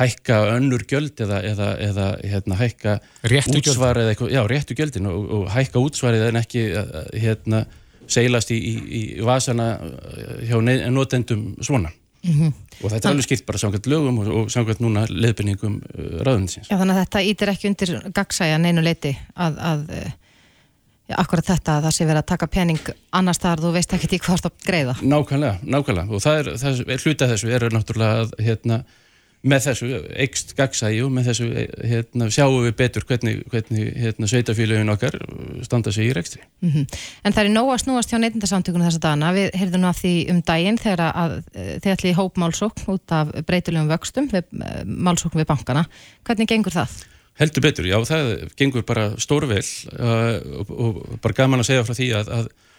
[0.00, 2.96] hækka önnur gjöld eða, eða, eða hérna, hækka
[3.58, 7.64] útsvar eða eitthvað, já, réttu gjöldin og, og hækka útsvarið en ekki að, hérna,
[8.10, 13.60] seilast í, í, í vasana eh, hjá notendum svona og þetta er alveg skilt bara
[13.62, 17.70] samkvæmt lögum og, og samkvæmt núna leðbenningum uh, ráðunitsins Já, þannig að þetta ítir ekki
[17.70, 20.10] undir gagsæja neinu leiti að, að eh,
[21.10, 24.10] já, akkurat þetta að það sé verið að taka pening annars þar þú veist ekki
[24.16, 24.96] í hvað það greiða.
[25.00, 26.08] Nákvæmlega, nákvæmlega.
[26.10, 28.80] Og það er, það er hluti af þessu er náttúrulega að hérna,
[29.40, 29.88] með þessu
[30.20, 31.46] eikst gagsægi og með þessu
[31.88, 35.16] hérna, sjáum við betur hvernig, hvernig hérna, sveitafélagin okkar
[35.64, 36.42] standa sig í rekstri.
[36.60, 36.84] Mm
[37.24, 39.32] En það er nóg að snúast hjá neytindasamtökunum þessa dana.
[39.32, 42.92] Við heyrðum nú af því um daginn þegar að eh, þið ætli í hóp málsókn
[42.92, 45.86] út af breytilegum vöxtum, við, eh, málsókn við bankana.
[46.24, 47.04] Hvernig gengur það?
[47.40, 49.62] Heldur betur, já, það gengur bara stórvel
[49.96, 52.69] uh, og, og bara gaman að segja frá því að, að uh,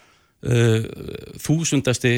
[0.41, 2.11] þúsundasti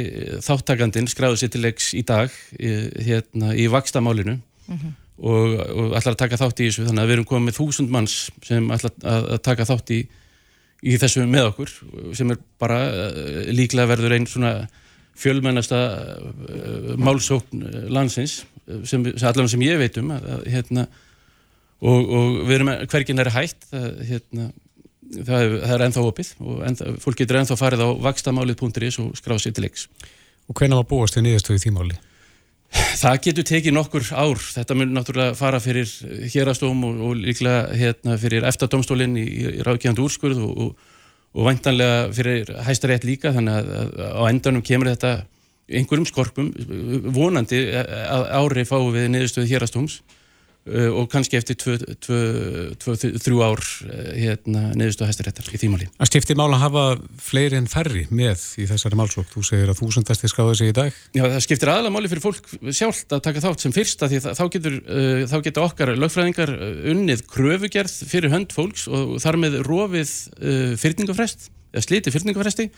[0.45, 2.69] þáttakandinn skráði sér til leiks í dag í,
[3.03, 4.37] hérna, í vakstamálinu
[5.21, 7.93] og, og ætlar að taka þátt í þessu þannig að við erum komið með þúsund
[7.93, 9.99] manns sem ætlar að, að taka þátt í,
[10.83, 11.75] í þessu með okkur
[12.17, 14.53] sem er bara uh, líklega verður einn svona
[15.19, 18.41] fjölmennasta uh, málsókn landsins
[18.87, 20.87] sem, sem allavega sem ég veit um að, að, hérna,
[21.83, 24.49] og, og við erum hverginn er hætt það, hérna,
[25.11, 29.13] það, er, það er ennþá opið og ennþá, fólk getur ennþá farið á vakstamálið.is og
[29.19, 29.85] skráð sér til leiks.
[30.49, 31.99] Og hvenær var búast við niðurstöðu í því máli?
[32.73, 34.39] Það getur tekið nokkur ár.
[34.41, 35.91] Þetta mun náttúrulega fara fyrir
[36.33, 40.95] hérastóm og, og líklega hérna, fyrir eftadómstólinn í, í ráðgjandi úrskurð og, og,
[41.37, 43.33] og væntanlega fyrir hæstarétt líka.
[43.35, 45.13] Þannig að, að á endanum kemur þetta
[45.69, 46.49] einhverjum skorpum.
[47.13, 50.01] Vonandi að ári fáum við niðurstöðu hérastóms
[50.63, 52.19] og kannski eftir tvö, tvö,
[52.79, 55.89] tvö, þrjú ár uh, hérna, neðustu hæstaréttar í þýmáli.
[55.97, 56.83] Það skiptir mála að hafa
[57.19, 59.27] fleiri en færri með í þessari málsók.
[59.33, 61.01] Þú segir að þúsundasti skráði sig í dag.
[61.11, 64.43] Já, það skiptir aðalega máli fyrir fólk sjálft að taka þátt sem fyrsta því þá
[64.55, 66.55] getur, uh, þá getur okkar lögfræðingar
[66.93, 70.15] unnið kröfugerð fyrir hönd fólks og þar með rofið
[70.79, 72.69] fyrningafrest, eða sliti fyrningafresti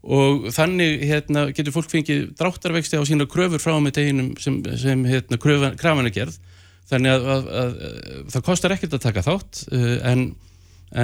[0.00, 5.02] og þannig hérna, getur fólk fengið dráttarvexti á sína kröfur frá með deginum sem, sem
[5.08, 6.38] hérna, krafan er gerð
[6.90, 10.24] þannig að, að, að, að það kostar ekkert að taka þátt uh, en,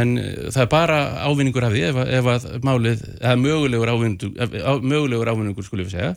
[0.00, 0.14] en
[0.50, 5.68] það er bara ávinningur af því ef, ef að málið, eða mögulegur ávinningur, mögulegur ávinningur
[5.68, 6.12] skulle við segja,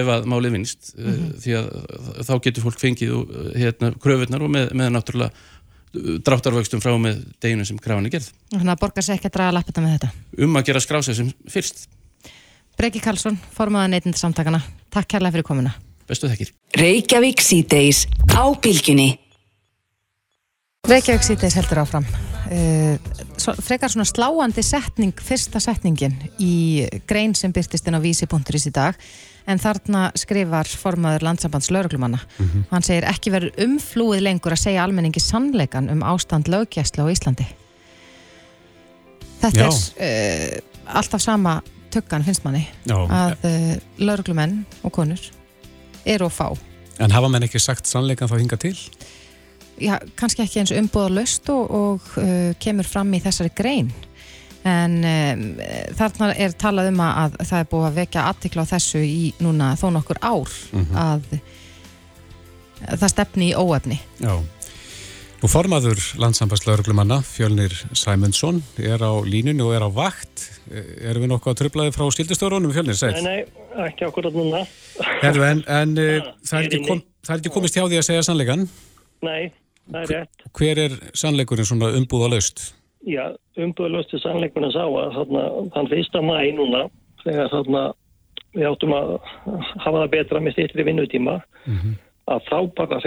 [0.00, 1.30] ef að málið vinst mm -hmm.
[1.44, 1.70] því að
[2.28, 3.14] þá getur fólk fengið
[3.56, 5.48] hérna, kröfurnar og með, með náttúrulega
[6.24, 8.30] dráttarvöxtum frá með deginu sem krafan er gerð.
[8.52, 10.10] Þannig að borgar sér ekki að draga lappita með þetta?
[10.46, 11.88] Um að gera skrásið sem fyrst.
[12.78, 14.62] Breki Karlsson, formaða neitindarsamtakana.
[14.94, 15.74] Takk kærlega fyrir komuna.
[16.10, 16.50] Bestu þekkir.
[16.80, 19.12] Reykjavík síðdeis á bylginni.
[20.90, 22.06] Reykjavík síðdeis heldur áfram.
[22.50, 22.96] Uh,
[23.38, 28.74] svo, frekar svona sláandi setning, fyrsta setningin í grein sem byrtist inn á vísi.is í
[28.74, 28.98] dag
[29.46, 32.18] en þarna skrifar formaður landsambands lauruglumanna.
[32.18, 32.68] Mm -hmm.
[32.72, 37.46] Hann segir ekki verið umflúið lengur að segja almenningi sannleikan um ástand lögjæsla á Íslandi.
[39.40, 39.70] Þetta Já.
[39.96, 42.98] er uh, alltaf sama tökkan finnst manni Já.
[42.98, 45.39] að uh, lauruglumenn og konur
[46.04, 46.48] eru að fá.
[47.00, 48.76] En hafa menn ekki sagt sannleikan þá hinga til?
[49.80, 53.92] Já, kannski ekki eins umbúða löst og, og uh, kemur fram í þessari grein
[54.68, 55.44] en um,
[55.96, 59.72] þarna er talað um að það er búið að vekja aðtikla á þessu í núna
[59.80, 60.98] þó nokkur ár mm -hmm.
[61.00, 61.40] að,
[62.86, 64.00] að það stefni í óefni.
[64.20, 64.34] Já.
[65.40, 70.42] Nú formaður landsambanslauruglumanna, Fjölnir Sæmundsson, er á línunni og er á vakt.
[70.68, 72.98] Erum við nokkuð að tröflaði frá skildistörunum, Fjölnir?
[72.98, 73.14] Sæl?
[73.24, 74.60] Nei, nei, ekki okkur að núna.
[75.22, 78.02] Herru, en, en ja, eh, það, er ekki kom, það er ekki komist hjá því
[78.02, 78.68] að segja sannleikan?
[79.24, 79.48] Nei,
[79.88, 80.44] það er rétt.
[80.60, 82.66] Hver er sannleikurinn svona umbúða laust?
[83.08, 83.24] Já,
[83.56, 86.82] umbúða laust er sannleikurinn að sá að þarna, þann fyrsta mæ núna,
[87.24, 87.86] þegar þarna
[88.58, 89.16] við áttum að
[89.48, 91.96] hafa það betra með styrtri vinnutíma, mm -hmm.
[92.28, 93.00] að þá bara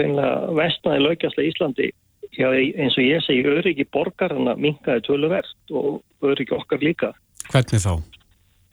[2.34, 7.12] Já, eins og ég segi, öryggi borgarna minkaði töluvert og öryggi okkar líka.
[7.52, 7.94] Hvernig þá?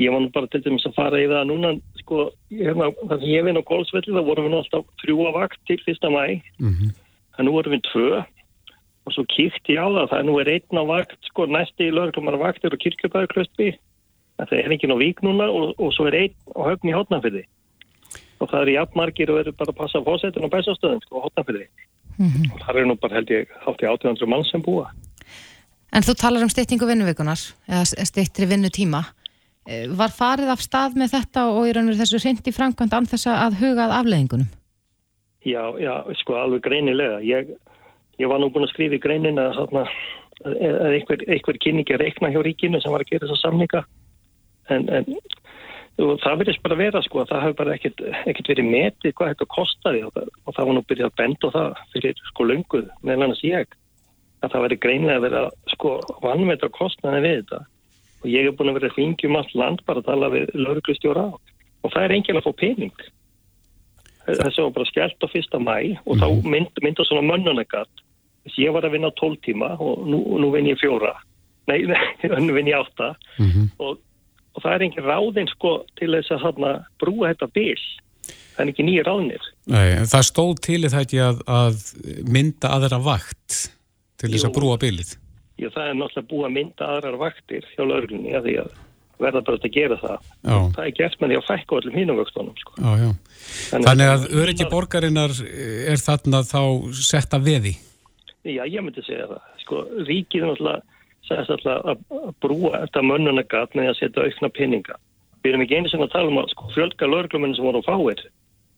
[0.01, 1.71] Ég var nú bara til dæmis að fara í það núna,
[2.01, 5.77] sko, hérna, þar sem ég vinn á Gólsvelli, þá vorum við náttúrulega þrjúa vakt til
[5.85, 6.23] fyrsta mæ,
[6.57, 6.93] mm -hmm.
[7.35, 8.25] það nú vorum við tvö
[9.05, 11.93] og svo kíkti ég á það, það nú er einn á vakt, sko, næsti í
[11.93, 13.77] lögurklumar vaktir og kirkjubæðuklöstbi,
[14.37, 17.45] það er enginn á vík núna og, og svo er einn á höfn í hotnafyrði
[18.41, 21.67] og það er jafnmargir og verður bara að passa fósettin á bæsastöðum, sko, hotnafyrði.
[22.17, 22.53] Mm -hmm.
[22.53, 24.91] og það er nú bara held ég í 800 mann sem búa
[25.91, 29.03] En þú talar um styrtingu vinnuvikunar eða styrtri vinnutíma
[29.67, 33.27] eh, Var farið af stað með þetta og raun og þessu reyndi framkvæmt an þess
[33.27, 34.49] að hugað afleðingunum?
[35.41, 37.47] Já, já, sko alveg greinilega ég,
[38.21, 39.89] ég var nú búin að skrifa í greinin að, að,
[40.45, 43.81] að einhver, einhver kynningi reikna hjá ríkinu sem var að gera þessa samninga
[44.69, 45.05] en, en
[45.99, 49.47] og það verðist bara vera sko það hefur bara ekkert, ekkert verið metið hvað þetta
[49.55, 53.27] kostaði og það, og það var nú byrjað að benda það fyrir sko lunguð meðan
[53.27, 53.77] annars ég
[54.41, 55.43] að það verið greinlega að vera
[55.75, 57.61] sko vannmetra kostnaði við þetta.
[58.21, 61.93] Og ég hef búin að vera hringjum allt land bara að tala við lauruglustjóra og
[61.93, 63.03] það er enginn að fá pening.
[64.27, 65.75] Þessu var bara skellt á fyrsta mæ
[66.05, 66.49] og þá mhm.
[66.53, 68.05] mynd, mynda svona mönnunagatt
[68.45, 71.13] þess ég var að vinna 12 tíma og nú, nú vinn ég fjóra.
[71.69, 71.83] Nei,
[72.45, 73.13] nú vinn ég átta.
[73.37, 73.67] Mm -hmm.
[73.77, 73.99] og
[74.55, 77.79] og það er engin ráðinn sko til þess að hana, brúa þetta bíl
[78.51, 79.49] það er ekki nýja ráðnir.
[79.71, 81.83] Nei, það stóð til þetta að, að
[82.27, 83.59] mynda aðra vakt
[84.21, 85.15] til þess að brúa bílið
[85.61, 88.71] Já, það er náttúrulega búið að mynda aðrar vaktir hjá lauglunni að því að
[89.21, 90.29] verða bara að gera það.
[90.41, 90.55] Já.
[90.75, 92.77] það er gert með því að fækka öllum hínum vöxtunum sko.
[92.81, 95.35] Þannig, Þannig að öryggi borgarinnar
[95.91, 96.61] er þarna þá
[96.97, 97.75] setta veði?
[98.41, 99.43] Já, ég myndi segja það.
[99.61, 101.00] Sko, ríkið náttúrulega
[101.39, 101.63] alltaf
[101.93, 102.03] að
[102.43, 104.97] brúa þetta mönnunagat með að setja aukna peninga.
[105.41, 107.89] Við erum ekki einu sem að tala um að sko, fjölga lögurgluminn sem voru á
[107.89, 108.25] fáir.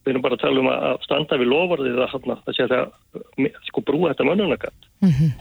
[0.04, 2.84] Við erum bara að tala um að standa við lofarðið að, að setja,
[3.70, 4.90] sko, brúa þetta mönnunagat.
[5.04, 5.32] Mm -hmm.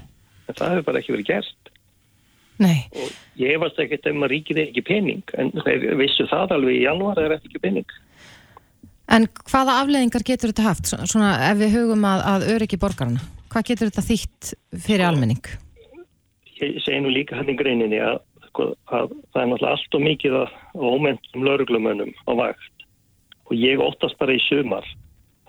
[0.49, 1.73] En það hefur bara ekki verið gert.
[2.63, 2.87] Nei.
[2.95, 5.53] Og ég varst ekkert ef maður ríkið er ekki pening, en
[5.99, 7.89] vissu það alveg í janúar er ekki pening.
[9.13, 13.25] En hvaða afleðingar getur þetta haft, svona ef við hugum að, að öryggi borgarna?
[13.53, 14.53] Hvað getur þetta þýtt
[14.87, 15.43] fyrir almenning?
[16.63, 18.21] Ég segi nú líka hann í greininni að,
[18.51, 22.87] sko, að það er náttúrulega allt og mikið að ómentum lauruglumönnum á vakt.
[23.51, 24.87] Og ég óttast bara í sumar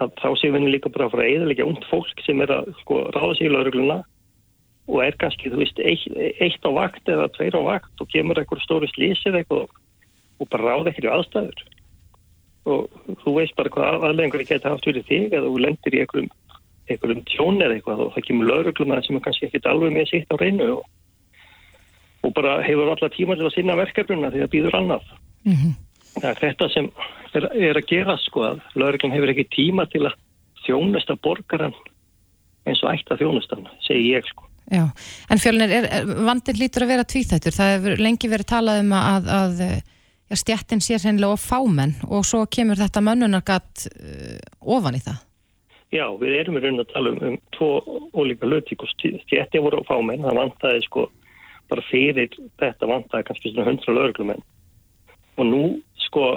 [0.01, 3.37] að þá séum við líka bara frá eðalega und fólk sem er að sko, ráða
[3.37, 4.01] sig í laurugluna
[4.91, 6.07] og er kannski, þú veist, eitt,
[6.43, 9.69] eitt á vakt eða tveir á vakt og kemur eitthvað stóri slísið eitthvað
[10.41, 11.61] og bara ráða ekkert í aðstæður.
[12.73, 16.31] Og þú veist bara hvað aðlengur geta haft fyrir þig eða þú lendir í einhverjum
[16.89, 20.33] einhverjum tjón eða eitthvað og það kemur lauruglum sem er kannski ekkit alveg með sitt
[20.33, 20.87] á reynu og,
[22.23, 25.09] og bara hefur alla tíma til að sinna verkefnuna því það býður annað.
[26.13, 26.89] Það er þetta sem
[27.33, 30.17] er, er að gera sko að lauruglum hefur ekki tíma til að
[30.63, 31.75] þjónusta borgaran
[32.69, 34.47] eins og ætta þjónustan, segi ég sko.
[34.71, 34.85] Já,
[35.29, 35.89] en fjölnir, er,
[36.23, 37.55] vandin lítur að vera tvíþættur.
[37.55, 42.23] Það hefur lengi verið talað um að, að ja, stjættin sé sennilega of fámenn og
[42.27, 44.37] svo kemur þetta mönnunargat uh,
[44.77, 45.19] ofan í það.
[45.93, 49.83] Já, við erum í raun að tala um, um tvo ólíka lögtík og stjættin voru
[49.83, 51.09] á fámenn, það vantaði sko
[51.73, 54.45] bara fyrir þetta vantaði kannski svona hundra lögurglumenn
[55.37, 55.63] og nú
[56.07, 56.29] sko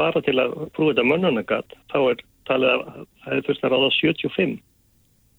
[0.00, 2.84] bara til að prúfa þetta mönnunargat þá er talið að
[3.22, 4.60] það er þurft að ráða 75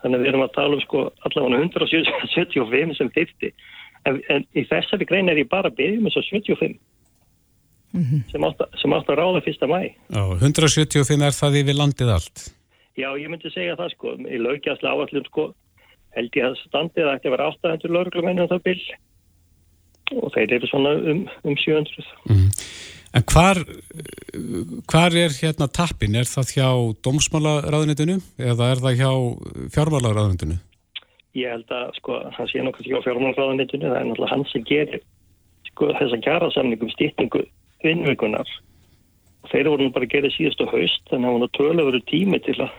[0.04, 3.52] Þannig að við erum að tala um sko allavega 175 sem þyrti.
[4.04, 6.74] En, en í þessari grein er ég bara að byrja með svo 75
[7.94, 8.24] mm -hmm.
[8.34, 9.80] sem, átt að, sem átt að ráða fyrsta mæ.
[10.12, 12.44] Já, 175 er það yfir landið allt?
[13.00, 14.18] Já, ég myndi segja það sko.
[14.28, 15.46] Í laugjastlega áallum sko
[16.18, 18.86] held ég að standið ætti að vera 800 lauruglumennum það byrj
[20.12, 22.10] og þeir eru svona um, um 700.
[22.30, 22.50] Mm.
[23.14, 23.60] En hvar,
[24.90, 26.16] hvar er hérna tappin?
[26.18, 26.70] Er það hjá
[27.06, 29.12] dómsmálaráðunitinu eða er það hjá
[29.76, 30.58] fjármálaráðunitinu?
[31.38, 35.04] Ég held að sko, hann sé nokkað hjá fjármálaráðunitinu, það er náttúrulega hann sem gerir
[35.70, 37.44] sko, þess að gera samningum stýtningu
[37.86, 38.50] vinnvíkunar.
[39.52, 42.58] Þeir voru bara að gera síðustu haust, þannig að hann var tölu verið tími til
[42.64, 42.76] að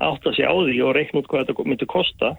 [0.00, 2.34] átta sig á því og reikna út hvað þetta myndi kosta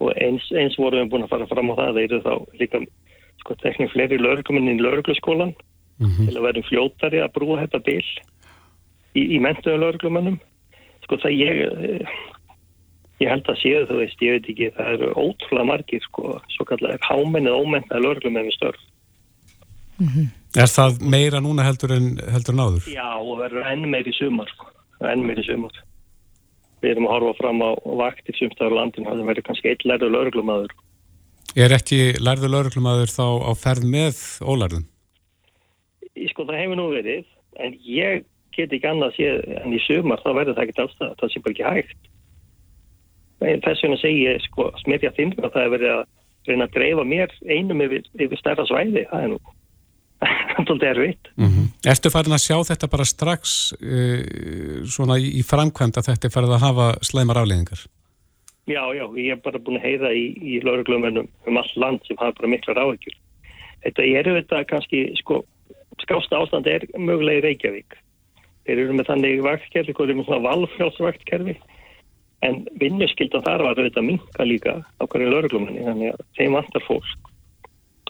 [0.00, 2.80] og eins, eins vorum við búin að fara fram á það, þeir eru þá líka
[3.40, 5.54] sko tekník fleiri lauruguminn í lauruglaskólan
[6.00, 6.26] mm -hmm.
[6.26, 8.06] til að vera fljóttari að brúa þetta bil
[9.14, 10.38] í, í mentuðu lauruglumannum
[11.04, 11.56] sko það ég
[13.20, 16.66] ég held að séu þú veist, ég veit ekki það eru ótrúlega margir sko svo
[16.68, 18.82] kallar hámennið ómennað lauruglumenn við störf
[19.98, 20.28] mm -hmm.
[20.58, 22.86] Er það meira núna heldur en heldur en áður?
[22.90, 24.66] Já, og verður enn meiri sumar sko,
[25.06, 25.70] enn meiri sumar
[26.80, 27.70] við erum að horfa fram á
[28.04, 30.78] vaktir sumstaður landin, það verður kannski eitt lærður lauruglumadur
[31.58, 34.86] Er ekki lærður lauruglumadur þá á ferð með ólærðum?
[36.30, 37.26] sko það hefur nú verið
[37.60, 38.24] en ég
[38.56, 41.42] get ekki annað séð en í sumar þá verður það ekki alls það það sé
[41.44, 42.08] bara ekki hægt
[43.64, 46.02] þess vegna segi ég sko smerja þinn að það er verið að
[46.48, 49.40] reyna að dreifa mér einum yfir, yfir stærra svæði það er nú
[50.58, 51.70] alltaf erfitt mm -hmm.
[51.90, 56.54] Erstu farin að sjá þetta bara strax uh, svona í, framkvæmd að þetta er farið
[56.56, 57.86] að hafa sleimar afleggingar?
[58.68, 62.16] Já, já, ég hef bara búin að heyra í, í lauruglumennum um all land sem
[62.20, 63.16] hafa bara mikla ráðegjur
[63.80, 65.40] Þetta er þetta kannski sko
[66.02, 67.96] skásta ástand er mögulega í Reykjavík.
[68.68, 71.56] Þeir eru með þannig vaktkerfi, þeir eru með svona valfjálsvaktkerfi
[72.46, 77.29] en vinnuskyldan þar var þetta minka líka á hverju lauruglumanni þannig að þeim vantar fólk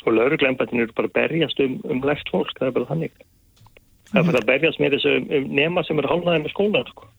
[0.07, 3.13] og lauruglembatin eru bara berjast um, um left fólk, það er bara þannig.
[4.11, 6.89] Það er bara að berjast með þessu um nema sem eru hálnaði með skólan.
[6.91, 7.11] Sko.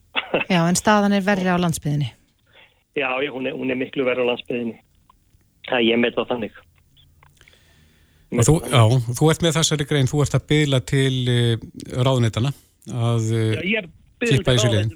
[0.52, 2.10] Já, en staðan er verri á landsbyðinni.
[3.02, 4.76] Já, hún, er, hún er miklu verri á landsbyðinni.
[5.70, 6.60] Það er ég með það þannig.
[8.32, 8.82] Þú, já,
[9.20, 11.64] þú ert með þessari grein, þú ert að byggla til uh,
[12.00, 12.52] ráðunitana
[13.12, 13.90] að uh,
[14.24, 14.94] kippa í síliðin.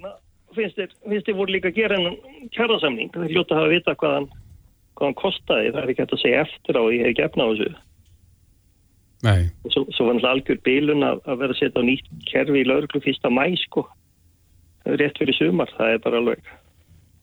[0.55, 2.15] Finnst þið voru líka að gera en
[2.55, 4.29] kjærasamning, þið hljóta að hafa vita hvað hann,
[4.95, 7.45] hvað hann kostaði, það er ekki hægt að segja eftir á, ég hef ekki efna
[7.45, 7.69] á þessu.
[9.25, 9.41] Nei.
[9.65, 12.61] Og svo, svo var náttúrulega algjör bílun að, að vera að setja á nýtt kerfi
[12.61, 13.85] í lauruglu fyrsta mæ, sko.
[14.85, 16.49] Rétt fyrir sumar, það er bara alveg,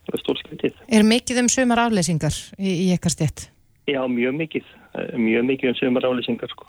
[0.08, 0.78] það er stórskvitið.
[0.98, 3.46] Er mikið um sumar afleysingar í, í ekkar stjett?
[3.90, 4.72] Já, mjög mikið.
[5.18, 6.68] Mjög mikið um sömur álýsingar sko.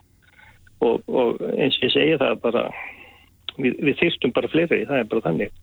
[0.83, 2.63] Og, og eins og ég segja það bara,
[3.57, 5.57] við, við þyrstum bara fleiri, það er bara þannig.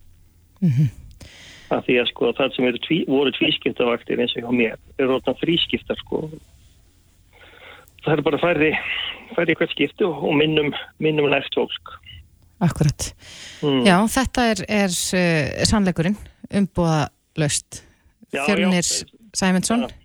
[0.60, 0.90] Mm
[1.70, 5.38] Það því að sko það sem tví, voru tvískiptavaktir eins og hjá mér, eru rótan
[5.38, 6.24] þrískiptar sko.
[8.02, 8.70] Það er bara færði,
[9.36, 11.94] færði hvert skiptu og minnum, minnum næft fólk.
[12.60, 13.12] Akkurat.
[13.62, 13.84] Mm.
[13.86, 16.18] Já, þetta er, er uh, sannleikurinn,
[16.60, 17.06] umbúða
[17.38, 17.84] löst.
[18.34, 18.86] Fjörnir
[19.36, 19.86] Sæmundsson.
[19.86, 20.00] Ja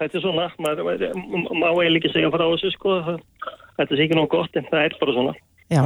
[0.00, 0.86] þetta er svona, maður
[1.56, 2.96] má eiginlega ekki segja frá þessu sko,
[3.78, 5.34] þetta er sikið nóg gott en það er bara svona.
[5.72, 5.82] Já,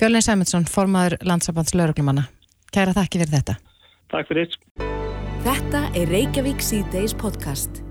[0.00, 2.26] Fjölin Sæmundsson, formadur landsabands lauruglumanna,
[2.74, 3.58] kæra þakki fyrir þetta.
[4.16, 4.54] Takk fyrir.
[5.44, 7.82] Þetta er Reykjavík C-Days podcast.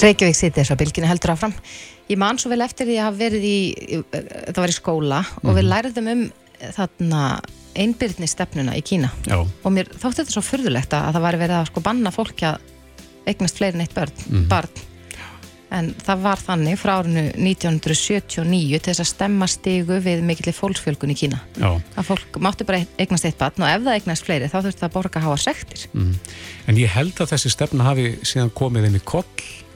[0.00, 1.52] Reykjavík C-Days á bylginu heldur áfram.
[2.08, 3.58] Ég man svo vel eftir því að hafa verið í,
[4.14, 5.44] það var í skóla mm -hmm.
[5.44, 5.70] og við mhm.
[5.74, 6.24] læriðum um
[6.78, 7.20] þarna
[7.74, 9.36] einbyrðni stefnuna í Kína Já.
[9.42, 12.60] og mér þótti þetta svo fyrðulegt að það var verið að sko banna fólki að
[13.26, 14.48] eignast fleirin eitt börn, mm.
[14.48, 14.70] barn
[15.74, 21.14] en það var þannig frá árinu 1979 til þess að stemma stigu við mikillir fólksfjölgun
[21.14, 21.70] í Kína Já.
[21.74, 24.88] að fólk mátti bara eignast eitt barn og ef það eignast fleiri þá þurfti það
[24.88, 26.12] að borga að hafa sektir mm.
[26.70, 29.24] En ég held að þessi stefna hafi síðan komið inn í koll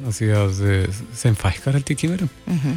[0.06, 2.76] af því að uh, þeim fækkar held ég kýmurum mm -hmm.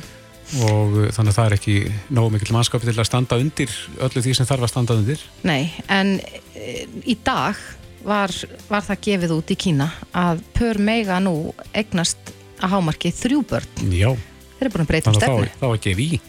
[0.69, 1.77] og uh, þannig að það er ekki
[2.09, 5.69] nógu mikill mannskapi til að standa undir öllu því sem þarf að standa undir Nei,
[5.87, 7.59] en uh, í dag
[8.03, 8.33] var,
[8.69, 13.93] var það gefið út í Kína að pör mega nú eignast að hámarki þrjú börn
[13.93, 14.09] Já,
[14.57, 16.19] þeir eru búin að breyta um stefnu þá, þá ekki við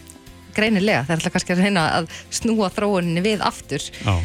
[0.53, 4.15] greinilega, þeir ætla kannski að reyna að snúa þróuninni við aftur Já.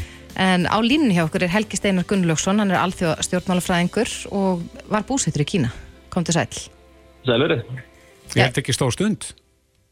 [0.45, 5.09] en á línunni hjá okkur er Helgi Steinar Gunnlaugsson hann er alþjóða stjórnmálafræðingur og var
[5.09, 5.73] búsettur í Kína
[6.13, 6.69] kom til sæl
[7.29, 7.55] Sælur.
[8.37, 9.33] Ég held ekki stór stund.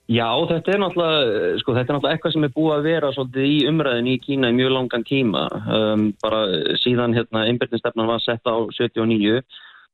[0.07, 3.47] Já, þetta er náttúrulega, sko, þetta er náttúrulega eitthvað sem er búið að vera svolítið
[3.51, 5.43] í umræðin í Kína í mjög langan tíma.
[5.67, 6.43] Um, bara
[6.79, 9.41] síðan hérna, einbyrnistefnan var sett á 79,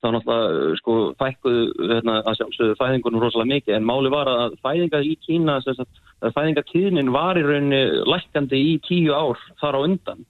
[0.02, 5.06] þá náttúrulega, sko, fækkuðu hérna, að sjálfsögðu fæðingunum rosalega mikið, en máli var að fæðingar
[5.06, 5.60] í Kína,
[6.34, 10.26] fæðingartíðnin var í rauninni lækkandi í tíu ár þar á undan.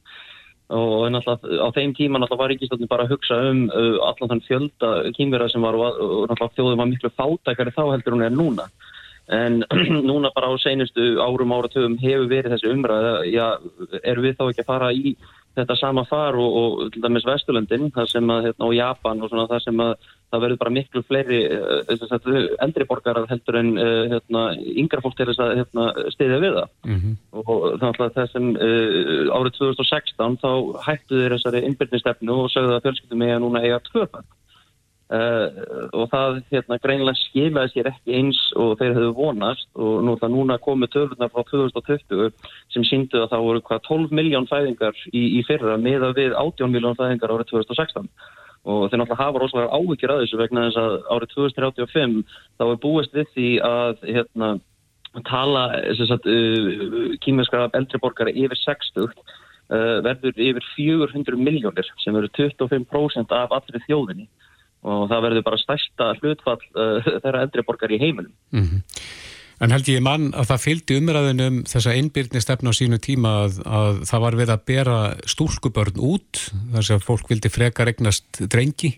[0.73, 4.47] Og náttúrulega á þeim tíma náttúrulega var ríkistöldin bara að hugsa um uh, allan þann
[4.47, 8.33] fjölda kýmverða sem var og, og náttúrulega þjóðum var miklu fátækari þá heldur hún er
[8.37, 8.69] núna.
[9.33, 9.61] En
[10.09, 13.47] núna bara á seinustu árum áratöfum hefur verið þessi umræða já,
[14.03, 15.17] erum við þá ekki að fara í
[15.57, 19.33] þetta sama far og, og til dæmis Vesturlöndin, það sem að, hérna, og Japan og
[19.33, 19.95] svona það sem að
[20.33, 24.45] það verður bara miklu fleiri uh, eldri borgarar heldur en uh, hérna,
[24.81, 27.15] yngra fólk til þess að hérna, stiðja við það Mm -hmm.
[27.39, 28.47] og þannig að þessum
[29.37, 30.51] árið 2016 þá
[30.87, 34.27] hættu þeir þessari innbyrnistefnu og sögðu að fjölskyldum eiga núna eiga tvöfald
[35.13, 39.69] uh, og það hérna, greinlega skilaði sér ekki eins og þeir hefðu vonast.
[39.77, 42.31] Og nú, það núna komið töfurnar frá 2020
[42.75, 46.73] sem síndu að það voru hvað 12 miljón fæðingar í, í fyrra meða við 18
[46.73, 48.09] miljón fæðingar árið 2016
[48.63, 52.21] og þeir náttúrulega hafa rosalega áhyggjur að þessu vegna þess að árið 2035
[52.61, 54.51] þá er búist við því að hérna
[55.29, 55.65] tala
[55.99, 63.35] sagt, uh, kýmverskara eldri borgara yfir 60 uh, verður yfir 400 miljónir sem verður 25%
[63.37, 64.29] af allri þjóðinni
[64.83, 68.35] og það verður bara stærsta hlutfall uh, þeirra eldri borgar í heiminum.
[68.55, 68.83] Mm
[69.63, 73.61] En held ég mann að það fylgdi umræðinum þessa einbyrni stefna á sínu tíma að,
[73.63, 74.97] að það var verið að bera
[75.31, 76.41] stúlkubörn út
[76.73, 78.97] þar sem fólk vildi frekar eignast drengi.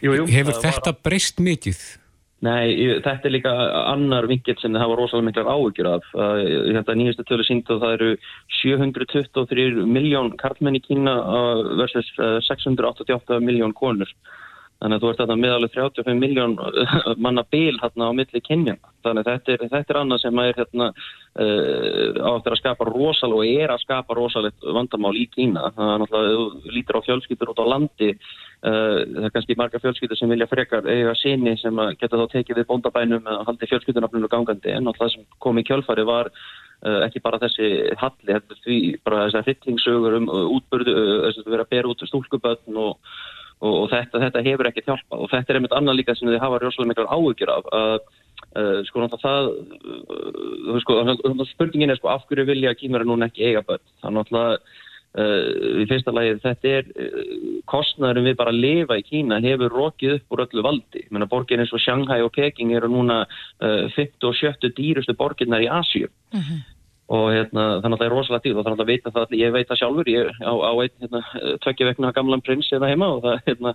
[0.00, 1.02] Jú, jú, Hefur þetta var...
[1.04, 1.82] breyst mikið?
[2.40, 2.72] Nei,
[3.04, 3.50] þetta er líka
[3.90, 6.06] annar vinkill sem það var rosalega miklar áhyggjur af.
[6.16, 8.12] Þetta nýjastu tölu síndu að það eru
[8.62, 14.08] 723 miljón karlmenn í Kína uh, versus uh, 688 miljón konur.
[14.80, 16.54] Þannig að þú ert þarna með alveg 35 miljón
[17.20, 18.92] manna bíl hérna á milli kynjana.
[19.04, 22.86] Þannig að þetta er, þetta er annað sem er hérna uh, á eftir að skapa
[22.88, 25.66] rosalega og er að skapa rosalegt vandamál í Kína.
[25.76, 29.82] Það er náttúrulega, þú lítur á fjölskyldur út á landi, uh, það er kannski marga
[29.82, 33.68] fjölskyldur sem vilja frekar eiga sinni sem að geta þá tekið við bóndabænum eða haldi
[33.74, 37.68] fjölskyldunafninu gangandi en náttúrulega sem kom í kjölfari var uh, ekki bara þessi
[38.00, 42.08] halli, því bara þessar hryllingsögur um uh, útbörðu, uh, þess að vera að bera út
[42.08, 42.96] stúlkubötn og
[43.60, 45.22] og, og þetta, þetta hefur ekki hjálpað.
[45.22, 47.96] Og þetta er einmitt annað líka sem þið hafa rjóslega miklar áhugjur af að
[48.56, 51.00] uh, sko það uh, sko,
[51.54, 53.84] spurningin er sko af hverju vilja kýmur núna ekki eiga börn?
[54.00, 57.22] Það náttúrulega uh, í fyrsta lagi þetta er uh,
[57.70, 61.06] kostnæðurum við bara að lifa í Kína hefur rokið upp úr öllu valdi.
[61.30, 65.72] Borgin eins og Shanghai og Peking eru núna uh, 50 og 70 dýrustu borginnar í
[65.80, 66.08] Asíu
[67.10, 69.66] og hérna, þannig að það er rosalega dýr og þannig að vita það, ég veit
[69.66, 71.20] það sjálfur ég á, á einn hérna,
[71.64, 73.72] tvekja vegna gamlan prins hérna heima og það, hérna,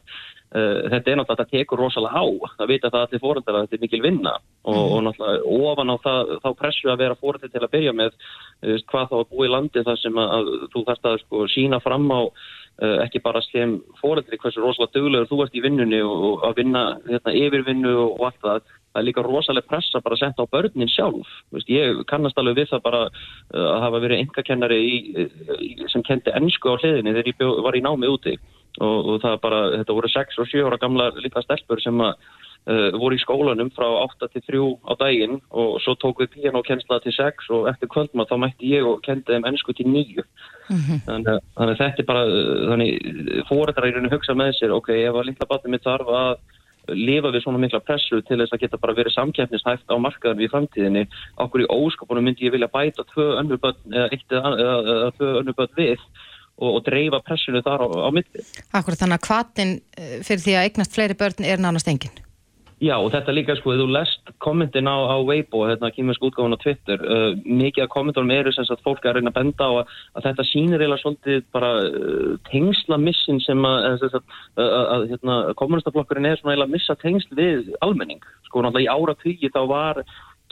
[0.56, 2.26] uh, þetta er náttúrulega, þetta tekur rosalega á
[2.56, 4.34] það vita það allir fóreldrar að þetta er mikil vinna.
[4.64, 8.16] Og, og náttúrulega ofan á það þá pressu að vera fóreldrar til að byrja með
[8.16, 11.44] veist, hvað þá að búa í landi þar sem að, að þú þarft að sko,
[11.52, 16.00] sína fram á uh, ekki bara sem fóreldri hversu rosalega duglegur þú ert í vinnunni
[16.08, 20.16] og, og að vinna hérna, yfirvinnu og allt það það er líka rosalega pressa bara
[20.16, 21.28] að senda á börnin sjálf.
[21.52, 24.82] Veist, ég kannast alveg við það bara uh, að hafa verið engakennari
[25.92, 28.38] sem kendi ennsku á hliðinni þegar ég bjó, var í námi úti.
[28.80, 32.18] Og, og það bara, þetta voru 6 og 7 ára gamla líka stelpur sem að
[32.68, 36.98] uh, voru í skólanum frá 8 til 3 á daginn og svo tók við pianokennsla
[37.06, 40.26] til 6 og eftir kvöldma þá mætti ég og kendi þeim ennsku til 9
[41.06, 44.76] þannig, að- þannig að þetta er bara uh, þannig fórættar í rauninu hugsa með sér
[44.76, 46.36] ok, ef að litla batni mitt þarf að
[46.94, 50.52] lifa við svona mikla pressu til þess að geta bara verið samkeppnishæft á markaðan við
[50.54, 51.06] framtíðinni
[51.46, 55.58] okkur í óskapunum myndi ég vilja bæta tvö önnur börn eða eitt eða, tvö önnur
[55.58, 55.98] börn við
[56.58, 58.46] og, og dreifa pressinu þar á, á milli.
[58.78, 59.74] Akkur þannig að hvatin
[60.28, 62.25] fyrir því að eignast fleiri börn er nánast engin.
[62.84, 66.60] Já og þetta líka sko, þú lest kommentin á, á Weibo, hérna kýmursk útgáfun á
[66.60, 69.94] Twitter, uh, mikið af kommentunum eru sem sagt fólk að reyna að benda á að,
[70.20, 74.20] að þetta sýnir eiginlega svolítið bara uh, tengsla missin sem að, að,
[74.60, 78.28] að, hérna, kommunistaflokkurinn er svona eiginlega að missa tengsl við almenning.
[78.50, 79.16] Sko náttúrulega í ára
[79.56, 80.04] þá var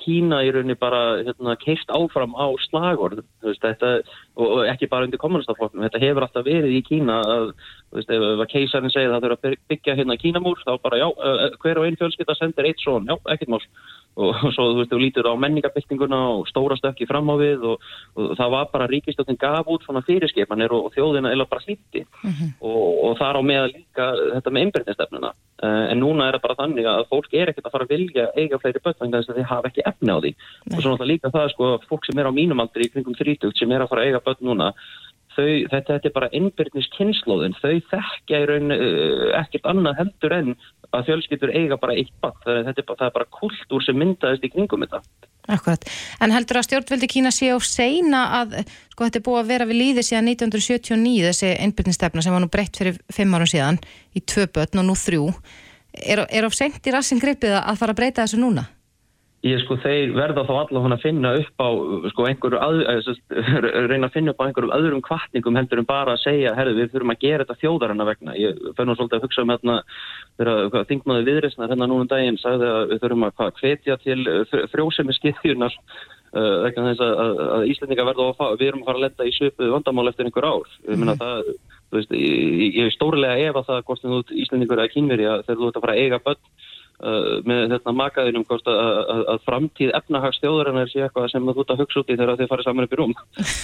[0.04, 3.94] Kína í rauninni bara hérna, keist áfram á slagorð veist, þetta,
[4.36, 7.52] og, ekki bara undir kommunistaflokknum þetta hefur alltaf verið í Kína að,
[7.96, 11.46] veist, ef, keisarinn segir að það þurfa að byggja hérna Kínamúr þá bara já, uh,
[11.64, 13.64] hver og einn fjölskylda sendir eitt són, já, ekkert mál
[14.16, 17.88] og svo þú veist, þú lítur á menningabildinguna og stóra stökki fram á við og,
[18.18, 22.04] og það var bara ríkistöldin gaf út svona fyrirskipanir og, og þjóðina eða bara hlýtti
[22.62, 26.60] og, og þar á með líka þetta með einbyrnistefnuna uh, en núna er það bara
[26.62, 29.50] þannig að fólk er ekkert að fara að vilja eiga fleiri börn þannig að þeir
[29.54, 30.34] hafa ekki efni á því.
[30.70, 33.58] Og svo náttúrulega líka það sko, fólk sem er á mínum aldri í kringum 30
[33.58, 34.72] sem er að fara að eiga börn núna
[35.36, 40.36] þau, þetta, þetta er bara innbyrnis kynnslóðin, þau þekkja í raun uh, ekkert annað heldur
[40.38, 40.56] en
[40.94, 44.86] að fjölskyldur eiga bara eitt barn, það er, bara- bara kultúr sem myndaðist í kringum
[44.86, 45.02] þetta.
[45.52, 45.84] Akkurat.
[46.24, 48.54] En heldur að stjórnveldi Kína sé á seina að,
[48.94, 52.52] sko þetta er búið að vera við líði síðan 1979 þessi einbyrnistefna sem var nú
[52.54, 53.82] breytt fyrir fimm árum síðan
[54.16, 55.26] í tvö börn og nú þrjú.
[56.00, 58.70] Er á seint í rassin gripið að fara að breyta þessu núna?
[59.44, 61.68] Ég sko, þeir verða þá allavega að finna upp á,
[62.14, 63.04] sko, einhverju, að, eh,
[63.92, 66.94] reyna að finna upp á einhverjum öðrum kvartningum heldur en bara að segja, herðu, við
[66.94, 68.32] þurfum að gera þetta þjóðarinna vegna.
[68.40, 69.76] Ég fenn nú svolítið að hugsa um hérna,
[70.40, 74.22] þegar þingmaði viðreysnar hérna núna um daginn sagði að við þurfum að hvetja til
[74.72, 78.88] frjósemi skiðjunar uh, vegna þess að, að, að Íslandinga verða að fá, við erum að
[78.88, 80.68] fara að lenda í svipuð vandamál eftir einhver ár.
[80.88, 81.52] Ég meina það,
[81.92, 83.84] þú veist, ég, ég er stórlega ef að það
[87.02, 88.80] uh, með þetta makaðinum hvort að,
[89.14, 92.52] að, að framtíð efnahagsstjóðurinnar sé eitthvað sem þú ert að hugsa út í þegar þið
[92.52, 93.16] farið saman upp í rúm.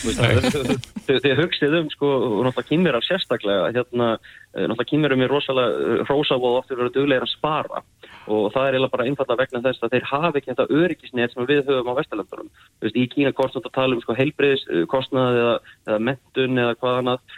[1.09, 4.11] Þið hugsið um sko, og náttúrulega kynverar sérstaklega hérna,
[4.53, 7.83] eh, náttúrulega kynverum er rosalega hrósavóð oftur verið duglegir að spara.
[8.29, 11.47] Og það er eiginlega bara einfallega vegna þess að þeir hafi ekki þetta öryggisnett sem
[11.49, 12.49] við höfum á Vesturlandunum.
[12.85, 15.55] Í Kína ert að tala um sko, heilbreyðiskostnað eða,
[15.87, 17.37] eða mentun eða hvað annað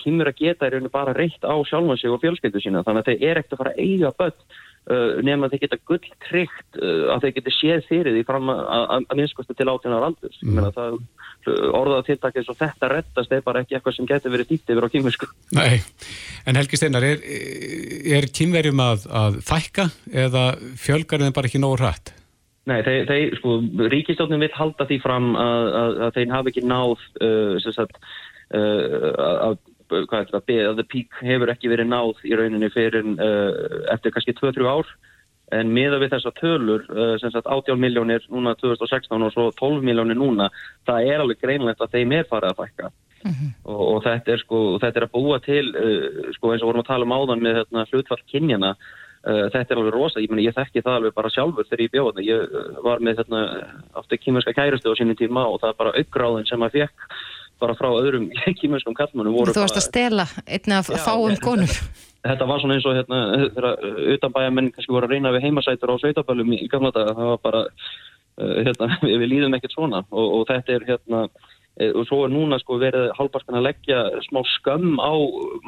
[0.00, 2.84] kynver að geta í rauninu bara reitt á sjálfan sig og fjölskyldu sína.
[2.86, 4.38] Þannig að þeir er ekkert að fara að eiga börn
[4.86, 8.52] uh, nema að þeir geta gull tryggt uh, að þeir geta séð fyrir því fram
[8.52, 10.38] að, minnskostu til átjónar aldurs.
[10.42, 11.00] Ég meina það
[11.48, 14.92] orðað tiltakið svo þetta rettast er bara ekki eitthvað sem getur verið dýtt yfir á
[14.92, 15.28] kynversku.
[15.56, 15.80] Nei,
[16.44, 17.22] en Helgi Steinar, er,
[18.18, 19.88] er kynverjum að, að fækka
[20.26, 20.44] eða
[20.80, 22.12] fjölgar þeim bara ekki nógu hrætt?
[22.68, 23.54] Nei, þeir, þeir sko,
[23.94, 28.02] ríkistjóðnum vil halda því fram að, að, að þeir hafi ekki náð uh, sem sagt
[28.48, 29.58] að,
[29.88, 34.14] hvað er þetta, að the peak hefur ekki verið náð í rauninni fyrir uh, eftir
[34.14, 34.92] kannski 2-3 ár.
[35.56, 39.84] En miða við þessa tölur, uh, sem sagt 18 miljónir núna 2016 og svo 12
[39.84, 40.50] miljónir núna,
[40.88, 42.94] það er alveg greinlegt að þeim er farið að fækka.
[43.66, 46.84] Og, og þetta er sko, þetta er að búa til uh, sko eins og vorum
[46.84, 48.76] að tala um áðan með hérna, hlutfall kynjana
[49.28, 52.12] þetta er alveg rosa, ég, meni, ég þekki það alveg bara sjálfur þegar ég bjóða
[52.14, 52.26] þetta.
[52.28, 53.40] Ég var með hérna,
[53.98, 57.08] aftur kýmverska kærustu á sínum tíma og það er bara aukgráðin sem maður fekk
[57.60, 58.28] bara frá öðrum
[58.60, 59.36] kýmverskum kallmannum.
[59.50, 61.72] Þú varst að stela einni af fáum konum.
[62.26, 63.20] Þetta var svona eins og hérna,
[63.54, 63.68] þegar
[64.16, 67.60] utanbæjamenn kannski voru að reyna við heimasætur á sveitabælum í gamla daga, það var bara,
[68.42, 71.28] uh, hérna, við, líðum ekkert svona og, og þetta er hérna,
[71.94, 75.14] og svo er núna sko verið halvparkan að leggja smá skömm á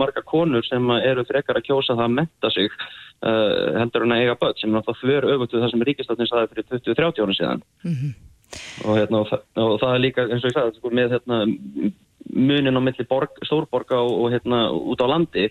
[0.01, 4.25] marga konur sem eru frekar að kjósa það að metta sig uh, heldur en að
[4.25, 7.39] eiga börn sem er náttúrulega þver öfugt við það sem ríkistáttin saði fyrir 20-30 ára
[7.39, 7.65] síðan
[8.85, 11.43] og, hérna, og, og það er líka eins og ég sagði sko, með hérna,
[12.31, 15.49] munin á milli borg, stórborga og, og hérna út á landi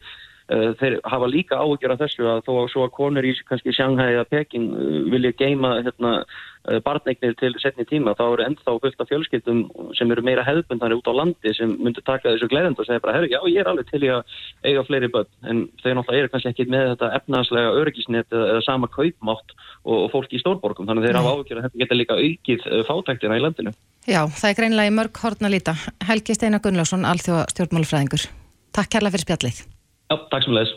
[0.50, 4.16] þeir hafa líka áhugjur af þessu að þó að svo að konur í kannski Shanghai
[4.16, 9.04] eða Peking uh, vilja geima hérna, uh, barneignir til setni tíma þá eru ennþá fullt
[9.04, 9.62] af fjölskyldum
[9.98, 13.20] sem eru meira hefðbundari út á landi sem myndur taka þessu gleðend og segja bara,
[13.20, 14.36] herru, já, ég er alveg til í að
[14.66, 18.66] eiga fleiri börn, en þau náttúrulega eru kannski ekki með þetta efnaðslega örgisnet eða, eða
[18.66, 22.00] sama kaupmátt og, og fólki í stórborgum, þannig að þeir hafa áhugjur að þetta geta
[22.02, 23.76] líka aukið fátæktina í landinu.
[24.10, 25.78] Já, það er greinlega í mörg hortna líta.
[26.10, 28.30] Helgi Steinar stjórnmálufræðingur.
[28.76, 29.68] Takk kærlega fyrir spjallið.
[30.10, 30.72] Já, takk sem leðis.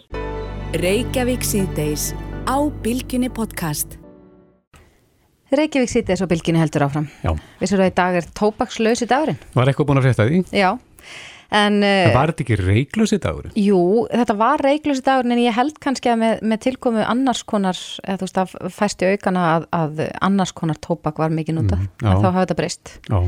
[0.83, 2.03] Reykjavík síðdeis
[2.45, 3.95] á Bilginni podcast.
[5.53, 7.07] Reykjavík sýtið svo bylginni heldur áfram.
[7.25, 7.33] Já.
[7.61, 9.39] Vissur að í dag er tóbakslösi dagurinn?
[9.57, 10.41] Var eitthvað búin að frétta því?
[10.57, 10.71] Já.
[11.53, 13.49] En, Það uh, var þetta ekki reiklösi dagur?
[13.61, 13.81] jú,
[14.13, 18.21] þetta var reiklösi dagurinn en ég held kannski að með, með tilkomu annars konar, eða
[18.23, 22.09] þú veist að fæsti aukana að, að annars konar tóbak var mikið notað, Mhm, já.
[22.13, 22.95] að þá hafa þetta breyst.
[23.09, 23.21] Já.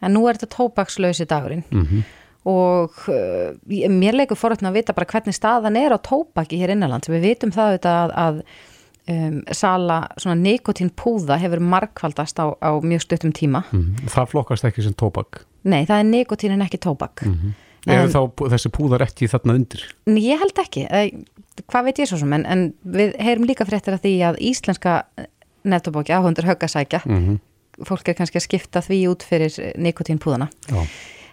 [0.00, 2.02] En nú er þetta tóbakslösi dagurinn Mm
[2.48, 7.10] og uh, mér leikur forrættin að vita bara hvernig staðan er á tóbaki hér innanlands.
[7.12, 8.38] Við vitum það að, að
[9.12, 13.64] um, sala svona nikotínpúða hefur markvaldast á, á mjög stuttum tíma.
[14.08, 15.42] Það flokkast ekki sem tóbak.
[15.68, 17.26] Nei, það er nikotín en ekki tóbak.
[17.88, 19.84] Eru þá pú- þessi púðar ekki þarna undir?
[20.08, 20.86] En Ég held ekki,
[21.68, 24.98] hvað veit ég svo sem, en, en við heyrum líka fréttir að því að íslenska
[25.68, 27.38] nettobóki áhundur höggasækja, Mm
[27.86, 30.50] fólk er kannski að skipta því út fyrir nikotínpúðana.
[30.68, 30.82] Já.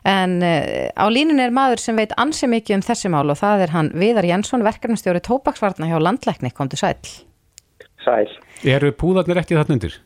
[0.07, 3.65] En uh, á línun er maður sem veit ansi mikið um þessi mál og það
[3.65, 6.95] er hann Viðar Jensson, verkefnastjóri tóbaksvarna hjá Landlækni, komdu sæl.
[8.05, 8.29] Sæl.
[8.63, 9.97] Eru púðarnir ekki þarna undir?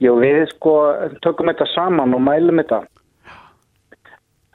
[0.00, 0.74] Jú, við sko
[1.24, 2.84] tökum þetta saman og mælum þetta.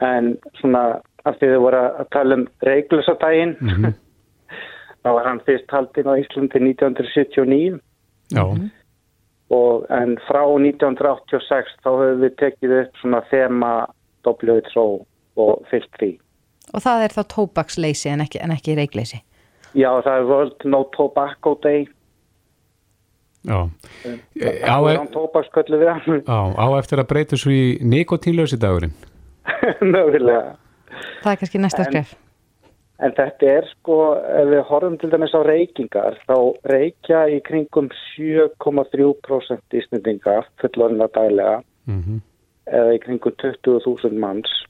[0.06, 3.54] En svona, af því þið voru að tala um reiklusadaginn,
[5.06, 7.78] þá var hann fyrst haldinn á Íslandi 1979
[8.34, 8.42] Já.
[9.54, 13.72] og en frá 1986 þá höfum við tekið upp svona þema
[14.26, 14.86] WHO
[15.36, 16.12] og fyllt því.
[16.74, 19.22] Og það er þá tóbaksleysi en ekki, en ekki reikleysi.
[19.76, 21.86] Já, það er World No Tobacco Day.
[23.46, 23.60] Já.
[24.66, 26.22] Á, á, tóbaksköllu við hann.
[26.26, 28.96] Já, á eftir að breyta svo í nikotínlösi dagurinn.
[29.94, 30.56] Mögulega.
[31.22, 32.16] Það er kannski næsta skref.
[33.04, 36.38] En þetta er sko, ef við horfum til dæmis á reykingar, þá
[36.72, 42.20] reykja í kringum 7,3% ísnendinga fullorina daglega Mm -hmm.
[42.66, 44.62] Eða í kringum 20.000 manns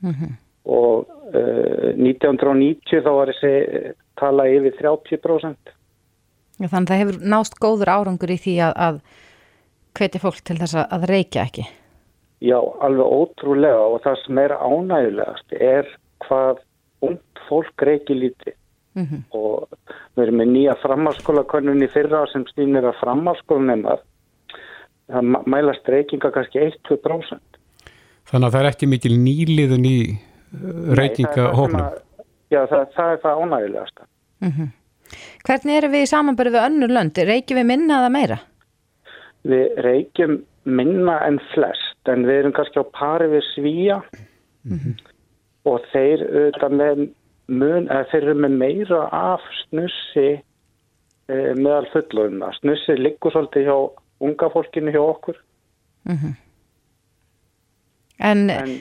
[0.00, 0.32] Mm -hmm.
[0.64, 5.74] og uh, 1990 þá var þessi tala yfir 30%.
[6.60, 9.00] Já, þannig að það hefur nást góður árangur í því að, að
[9.98, 11.66] hvetja fólk til þess að reykja ekki.
[12.40, 15.92] Já, alveg ótrúlega og það sem er ánægulegast er
[16.24, 16.64] hvað
[17.00, 18.56] ungt fólk reykir lítið
[18.94, 19.22] Mm -hmm.
[19.30, 19.68] og
[20.16, 24.00] við erum með nýja framhalskólakönnun í fyrra sem stýnir að framhalskólanemar
[25.12, 27.58] það mæ- mælast reykinga kannski 1-2%.
[28.30, 29.96] Þannig að það er ekki mikil nýliðun í
[31.56, 31.80] hófnum.
[31.80, 32.02] að-
[32.50, 34.06] Já, það, það er það ánægulegasta.
[34.42, 34.68] Mm
[35.44, 37.16] Hvernig erum við í samanbyrðu við önnur lönd?
[37.26, 38.36] Reykjum við minna eða meira?
[39.44, 43.96] Við reykjum minna en flest en við erum kannski á pari við svíja
[45.66, 47.00] og þeir auðvitað með
[47.48, 52.52] mun, eða þeir eru með meira af snussi e, meðal fullorðina.
[52.60, 53.76] Snussi liggur svolítið hjá
[54.20, 55.40] unga fólkinu hjá okkur.
[56.08, 56.36] Mm
[58.20, 58.72] En, En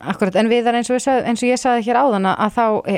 [0.00, 2.64] akkurat, en við erum eins og, við eins og ég sagði hér áðan að þá
[2.90, 2.96] e,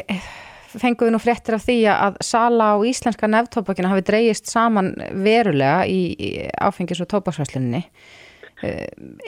[0.73, 5.83] fengum við nú fréttir af því að sala á íslenska nefntópakina hafi dreigist saman verulega
[5.85, 7.83] í, í áfengis- og tópaksvæslinni.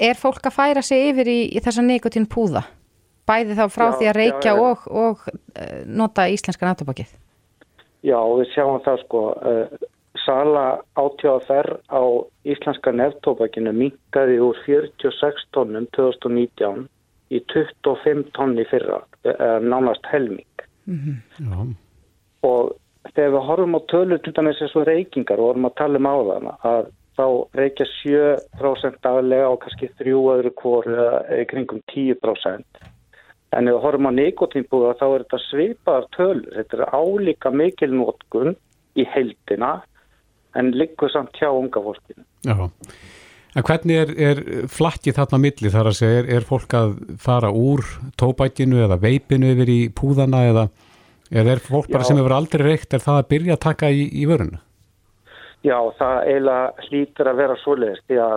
[0.01, 2.65] Er fólk að færa sig yfir í, í þessa nikotín púða?
[3.29, 4.63] Bæði þá frá Já, því að reykja já, já.
[4.65, 7.13] og, og uh, nota íslenska nefntópakið?
[8.03, 9.21] já, við sjáum það sko,
[10.31, 10.65] sala
[10.95, 12.03] átjáðaferð á
[12.47, 16.87] íslenska neftópakinu minkaði úr 46 tónnum 2019
[17.31, 20.47] í 25 tonn í fyrra, eða nánast helming.
[20.91, 21.67] Já.
[22.47, 22.73] og
[23.15, 26.09] þegar við horfum á tölur til dæmis eins og reykingar og vorum að tala um
[26.09, 26.89] á þann að
[27.21, 27.27] þá
[27.61, 31.07] reykja 7% daglega og kannski þrjú öðru kvoru
[31.53, 32.83] kringum 10%
[33.57, 37.93] en ef við horfum á nikotínbúða þá er þetta svipaðar tölur þetta er álíka mikil
[37.95, 38.57] nótkun
[38.99, 39.73] í heildina
[40.59, 42.71] en liggur samt hjá unga fólkinu Já.
[43.59, 44.41] En hvernig er, er
[44.71, 47.83] flakkið þarna milli þar að segja, er, er fólk að fara úr
[48.21, 50.65] tóbækinu eða veipinu yfir í púðana eða,
[51.35, 52.11] eða er fólk bara Já.
[52.13, 54.63] sem hefur aldrei reykt, er það að byrja að taka í, í vörunu?
[55.67, 58.37] Já, það eiginlega hlýtur að vera svoleiðist því að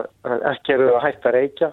[0.49, 1.71] ekki eru að hætta að reykja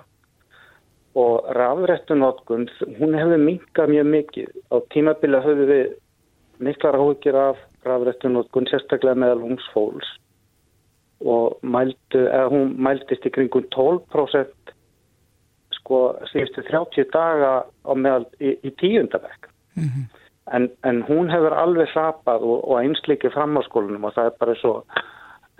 [1.20, 2.68] og rafrættunótkun,
[3.00, 4.52] hún hefur minkað mjög mikið.
[4.70, 5.88] Á tímabili höfum við
[6.62, 10.12] miklar áhugir af rafrættunótkun, sérstaklega meðal ungsfólks
[11.20, 14.74] og mældu, hún mældist í kringum 12%
[15.80, 16.00] sko
[16.30, 19.48] síðustu 30 daga á meðal í, í tíundabæk.
[20.50, 24.36] En, en hún hefur alveg hrapað og, og einsleikið fram á skólanum og það er
[24.40, 24.74] bara svo,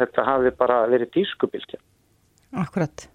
[0.01, 1.81] þetta hafi bara verið dískubilkja.
[2.59, 3.07] Akkurat.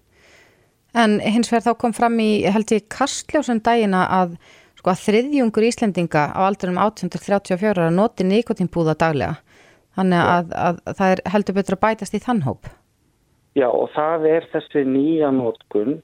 [0.96, 4.38] En hins vegar þá kom fram í, held ég, kastljósum dagina að,
[4.78, 9.36] sko, að þriðjungur Íslendinga á aldurum 18-34 ára noti nikotínbúða daglega.
[9.96, 12.68] Þannig að, að, að það er heldur betur að bætast í þann hóp.
[13.56, 15.98] Já og það er þessi nýja nótkun.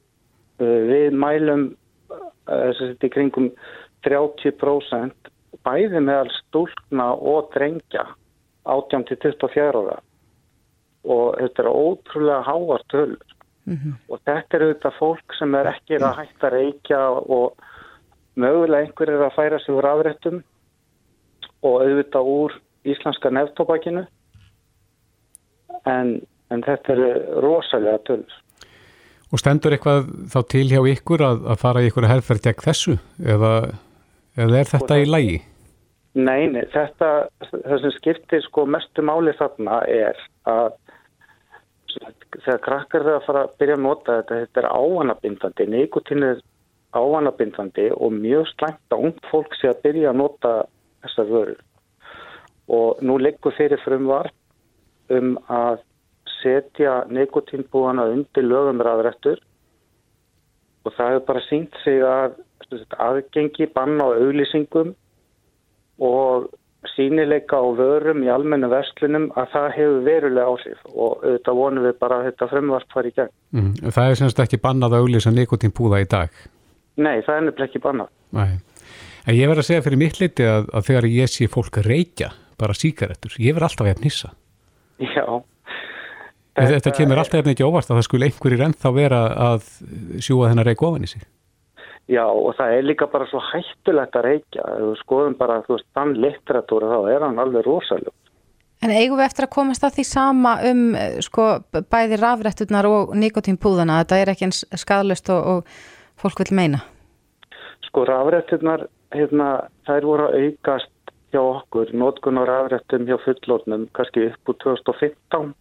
[0.60, 1.66] Uh, Við mælum
[2.12, 3.50] uh, í kringum
[4.06, 5.30] 30%
[5.66, 8.06] bæði meðal stúlkna og drengja
[8.68, 10.00] 18-24 ára
[11.02, 13.28] og þetta er ótrúlega háar tölur.
[14.10, 17.00] og þetta er auðvitað fólk sem er ekki að hætta að reykja
[17.36, 17.54] og
[18.34, 20.42] mögulega einhver er að færa sig úr afréttum
[21.62, 22.56] og auðvitað úr
[22.88, 24.04] íslenska neftóbakinu
[25.88, 26.16] en,
[26.50, 27.10] en þetta eru
[27.44, 28.38] rosalega tölur.
[29.32, 32.98] Og stendur eitthvað þá til hjá ykkur að, að fara í ykkur herrferð gegn þessu
[33.24, 33.52] eða,
[34.36, 35.40] eða er þetta í lægi?
[36.12, 37.10] Nei, nei, þetta,
[37.48, 40.18] það sem skiptir sko mestu máli þarna er
[40.50, 40.74] að
[42.42, 46.42] þegar krakkar eru að fara að byrja að nota þetta, þetta er ávanabindandi, nikotín er
[46.92, 50.52] ávanabindandi og mjög slæmt að ung fólk sé að byrja að nota
[51.04, 51.60] þessar vörur.
[52.68, 54.34] Og nú liggur fyrir frumvarp
[55.12, 55.82] um að
[56.42, 59.40] setja nikotínbúana undir lögum raðrættur
[60.82, 62.40] og það hefur bara sínt sig að
[63.02, 64.94] aðgengi, banna á auglýsingum
[66.02, 66.48] og
[66.96, 71.94] sínileika á vörum í almennu verslunum að það hefur verulega áhrif og auðvitað vonum við
[72.02, 73.32] bara að þetta frumvart fari í gegn.
[73.54, 73.72] Mm.
[73.86, 76.42] Það er semst ekki bannað að auglýsa nikotínpúða í dag.
[76.98, 78.12] Nei, það er nefnilega ekki bannað.
[78.36, 78.52] Nei.
[79.22, 82.32] En ég verð að segja fyrir mitt liti að, að þegar ég sé fólk reykja,
[82.62, 84.32] bara síkaretur, ég verð alltaf að nissa.
[85.02, 85.26] Já,
[86.52, 89.70] Þetta, þetta kemur alltaf efni ekki óvart að það skulle einhverjir ennþá vera að
[90.20, 91.22] sjúa þennar reik ofan í sig.
[92.12, 94.66] Já, og það er líka bara svo hættulegt að reykja.
[94.74, 98.12] Ef við skoðum bara, þú veist, þann litteratúra þá er hann alveg rosalega.
[98.82, 103.14] En eigum við eftir að komast að því sama um eh, sko bæði rafrætturnar og
[103.16, 106.82] nikotínpúðana, þetta er ekki eins skadalust og, og fólk vil meina?
[107.86, 109.52] Sko rafrætturnar, hérna,
[109.88, 110.91] þær voru að aukast
[111.32, 115.54] hjá okkur, nótkun á rafrættum hjá fullornum, kannski upp úr 2015,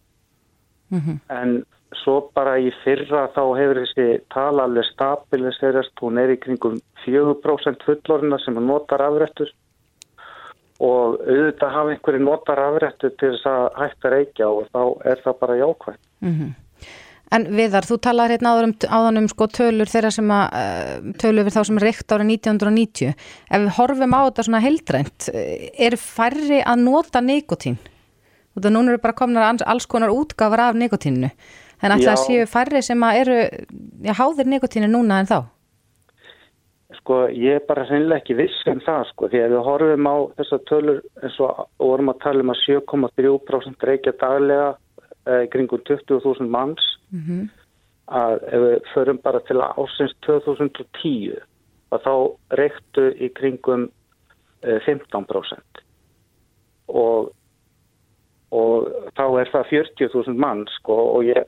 [0.90, 1.18] mm -hmm.
[1.28, 1.64] en
[2.02, 7.84] svo bara í fyrra þá hefur þessi tala alveg stabiliserast, hún er í kringum 4%
[7.86, 9.52] fullorna sem notar rafrættur
[10.82, 15.20] og auðvitað hafa einhverju notar afrættu til þess að hægt að reykja og þá er
[15.24, 16.02] það bara jákvæmt.
[16.20, 16.50] Mm -hmm.
[17.32, 21.14] En Viðar, þú talar hérna áður um, áðan um sko tölur þeirra sem að uh,
[21.22, 23.14] tölur við þá sem reykt árið 1990.
[23.48, 27.80] Ef við horfum á þetta svona heildrænt, eh, er færri að nota nikotín?
[28.52, 31.32] Þú veist núna eru bara komnar alls konar útgafar af nikotíninu.
[31.82, 33.38] En alltaf séu færri sem að eru,
[34.04, 35.38] já, háðir nikotínu núna en þá?
[37.00, 40.16] Sko ég er bara sennilega ekki viss um það sko því að við horfum á
[40.38, 44.68] þessar tölur eins og vorum að tala um að 7,3% reykja daglega
[45.26, 47.48] eh, kringum 20.000 manns mm -hmm.
[48.06, 51.38] að ef við förum bara til að ásins 2010
[51.92, 52.14] að þá
[52.50, 53.90] reyktu í kringum
[54.62, 55.82] eh, 15%
[56.88, 57.32] og,
[58.50, 61.44] og þá er það 40.000 manns sko og ég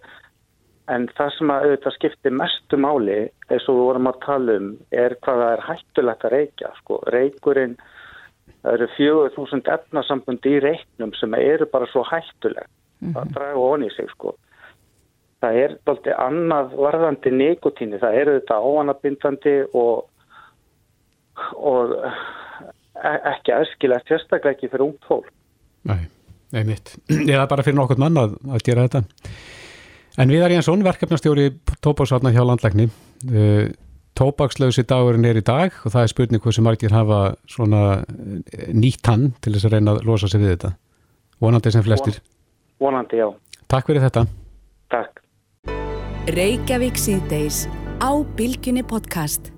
[0.93, 4.67] En það sem að auðvitað skiptir mestu máli, eins og við vorum að tala um,
[4.93, 6.73] er hvað það er hættulegt að reykja.
[6.83, 6.99] Sko.
[7.15, 7.77] Reykurinn,
[8.61, 12.84] það eru fjögur þúsund efnasambund í reyknum sem eru bara svo hættuleg -hmm.
[13.13, 14.09] Að draga onni í sig.
[14.15, 14.35] Sko.
[15.45, 20.07] Það er alltaf annað varðandi nikotíni, það eru þetta áanabindandi og,
[21.61, 25.29] og e, ekki aðskilast sérstaklega ekki fyrir ung fólk.
[25.91, 26.07] Nei,
[26.57, 26.97] einmitt.
[27.29, 29.05] Er bara fyrir nokkur mann að, að gera þetta.
[30.15, 31.49] En Viðar Jensson, verkefnastjóri
[31.83, 33.67] Tópaksvarnar hjá landlækni uh,
[34.15, 39.11] Tópakslausi dagurinn er í dag og það er spurning hversu margir hafa svona eh, nýtt
[39.11, 40.71] hann til þess að reyna að losa sig við þetta
[41.43, 42.21] vonandi sem flestir
[42.81, 43.31] Vonandi, já.
[43.71, 44.27] Takk fyrir þetta.
[44.93, 45.23] Takk.
[46.35, 47.65] Reykjavík síðdeis
[48.01, 49.54] á Bilginni podcast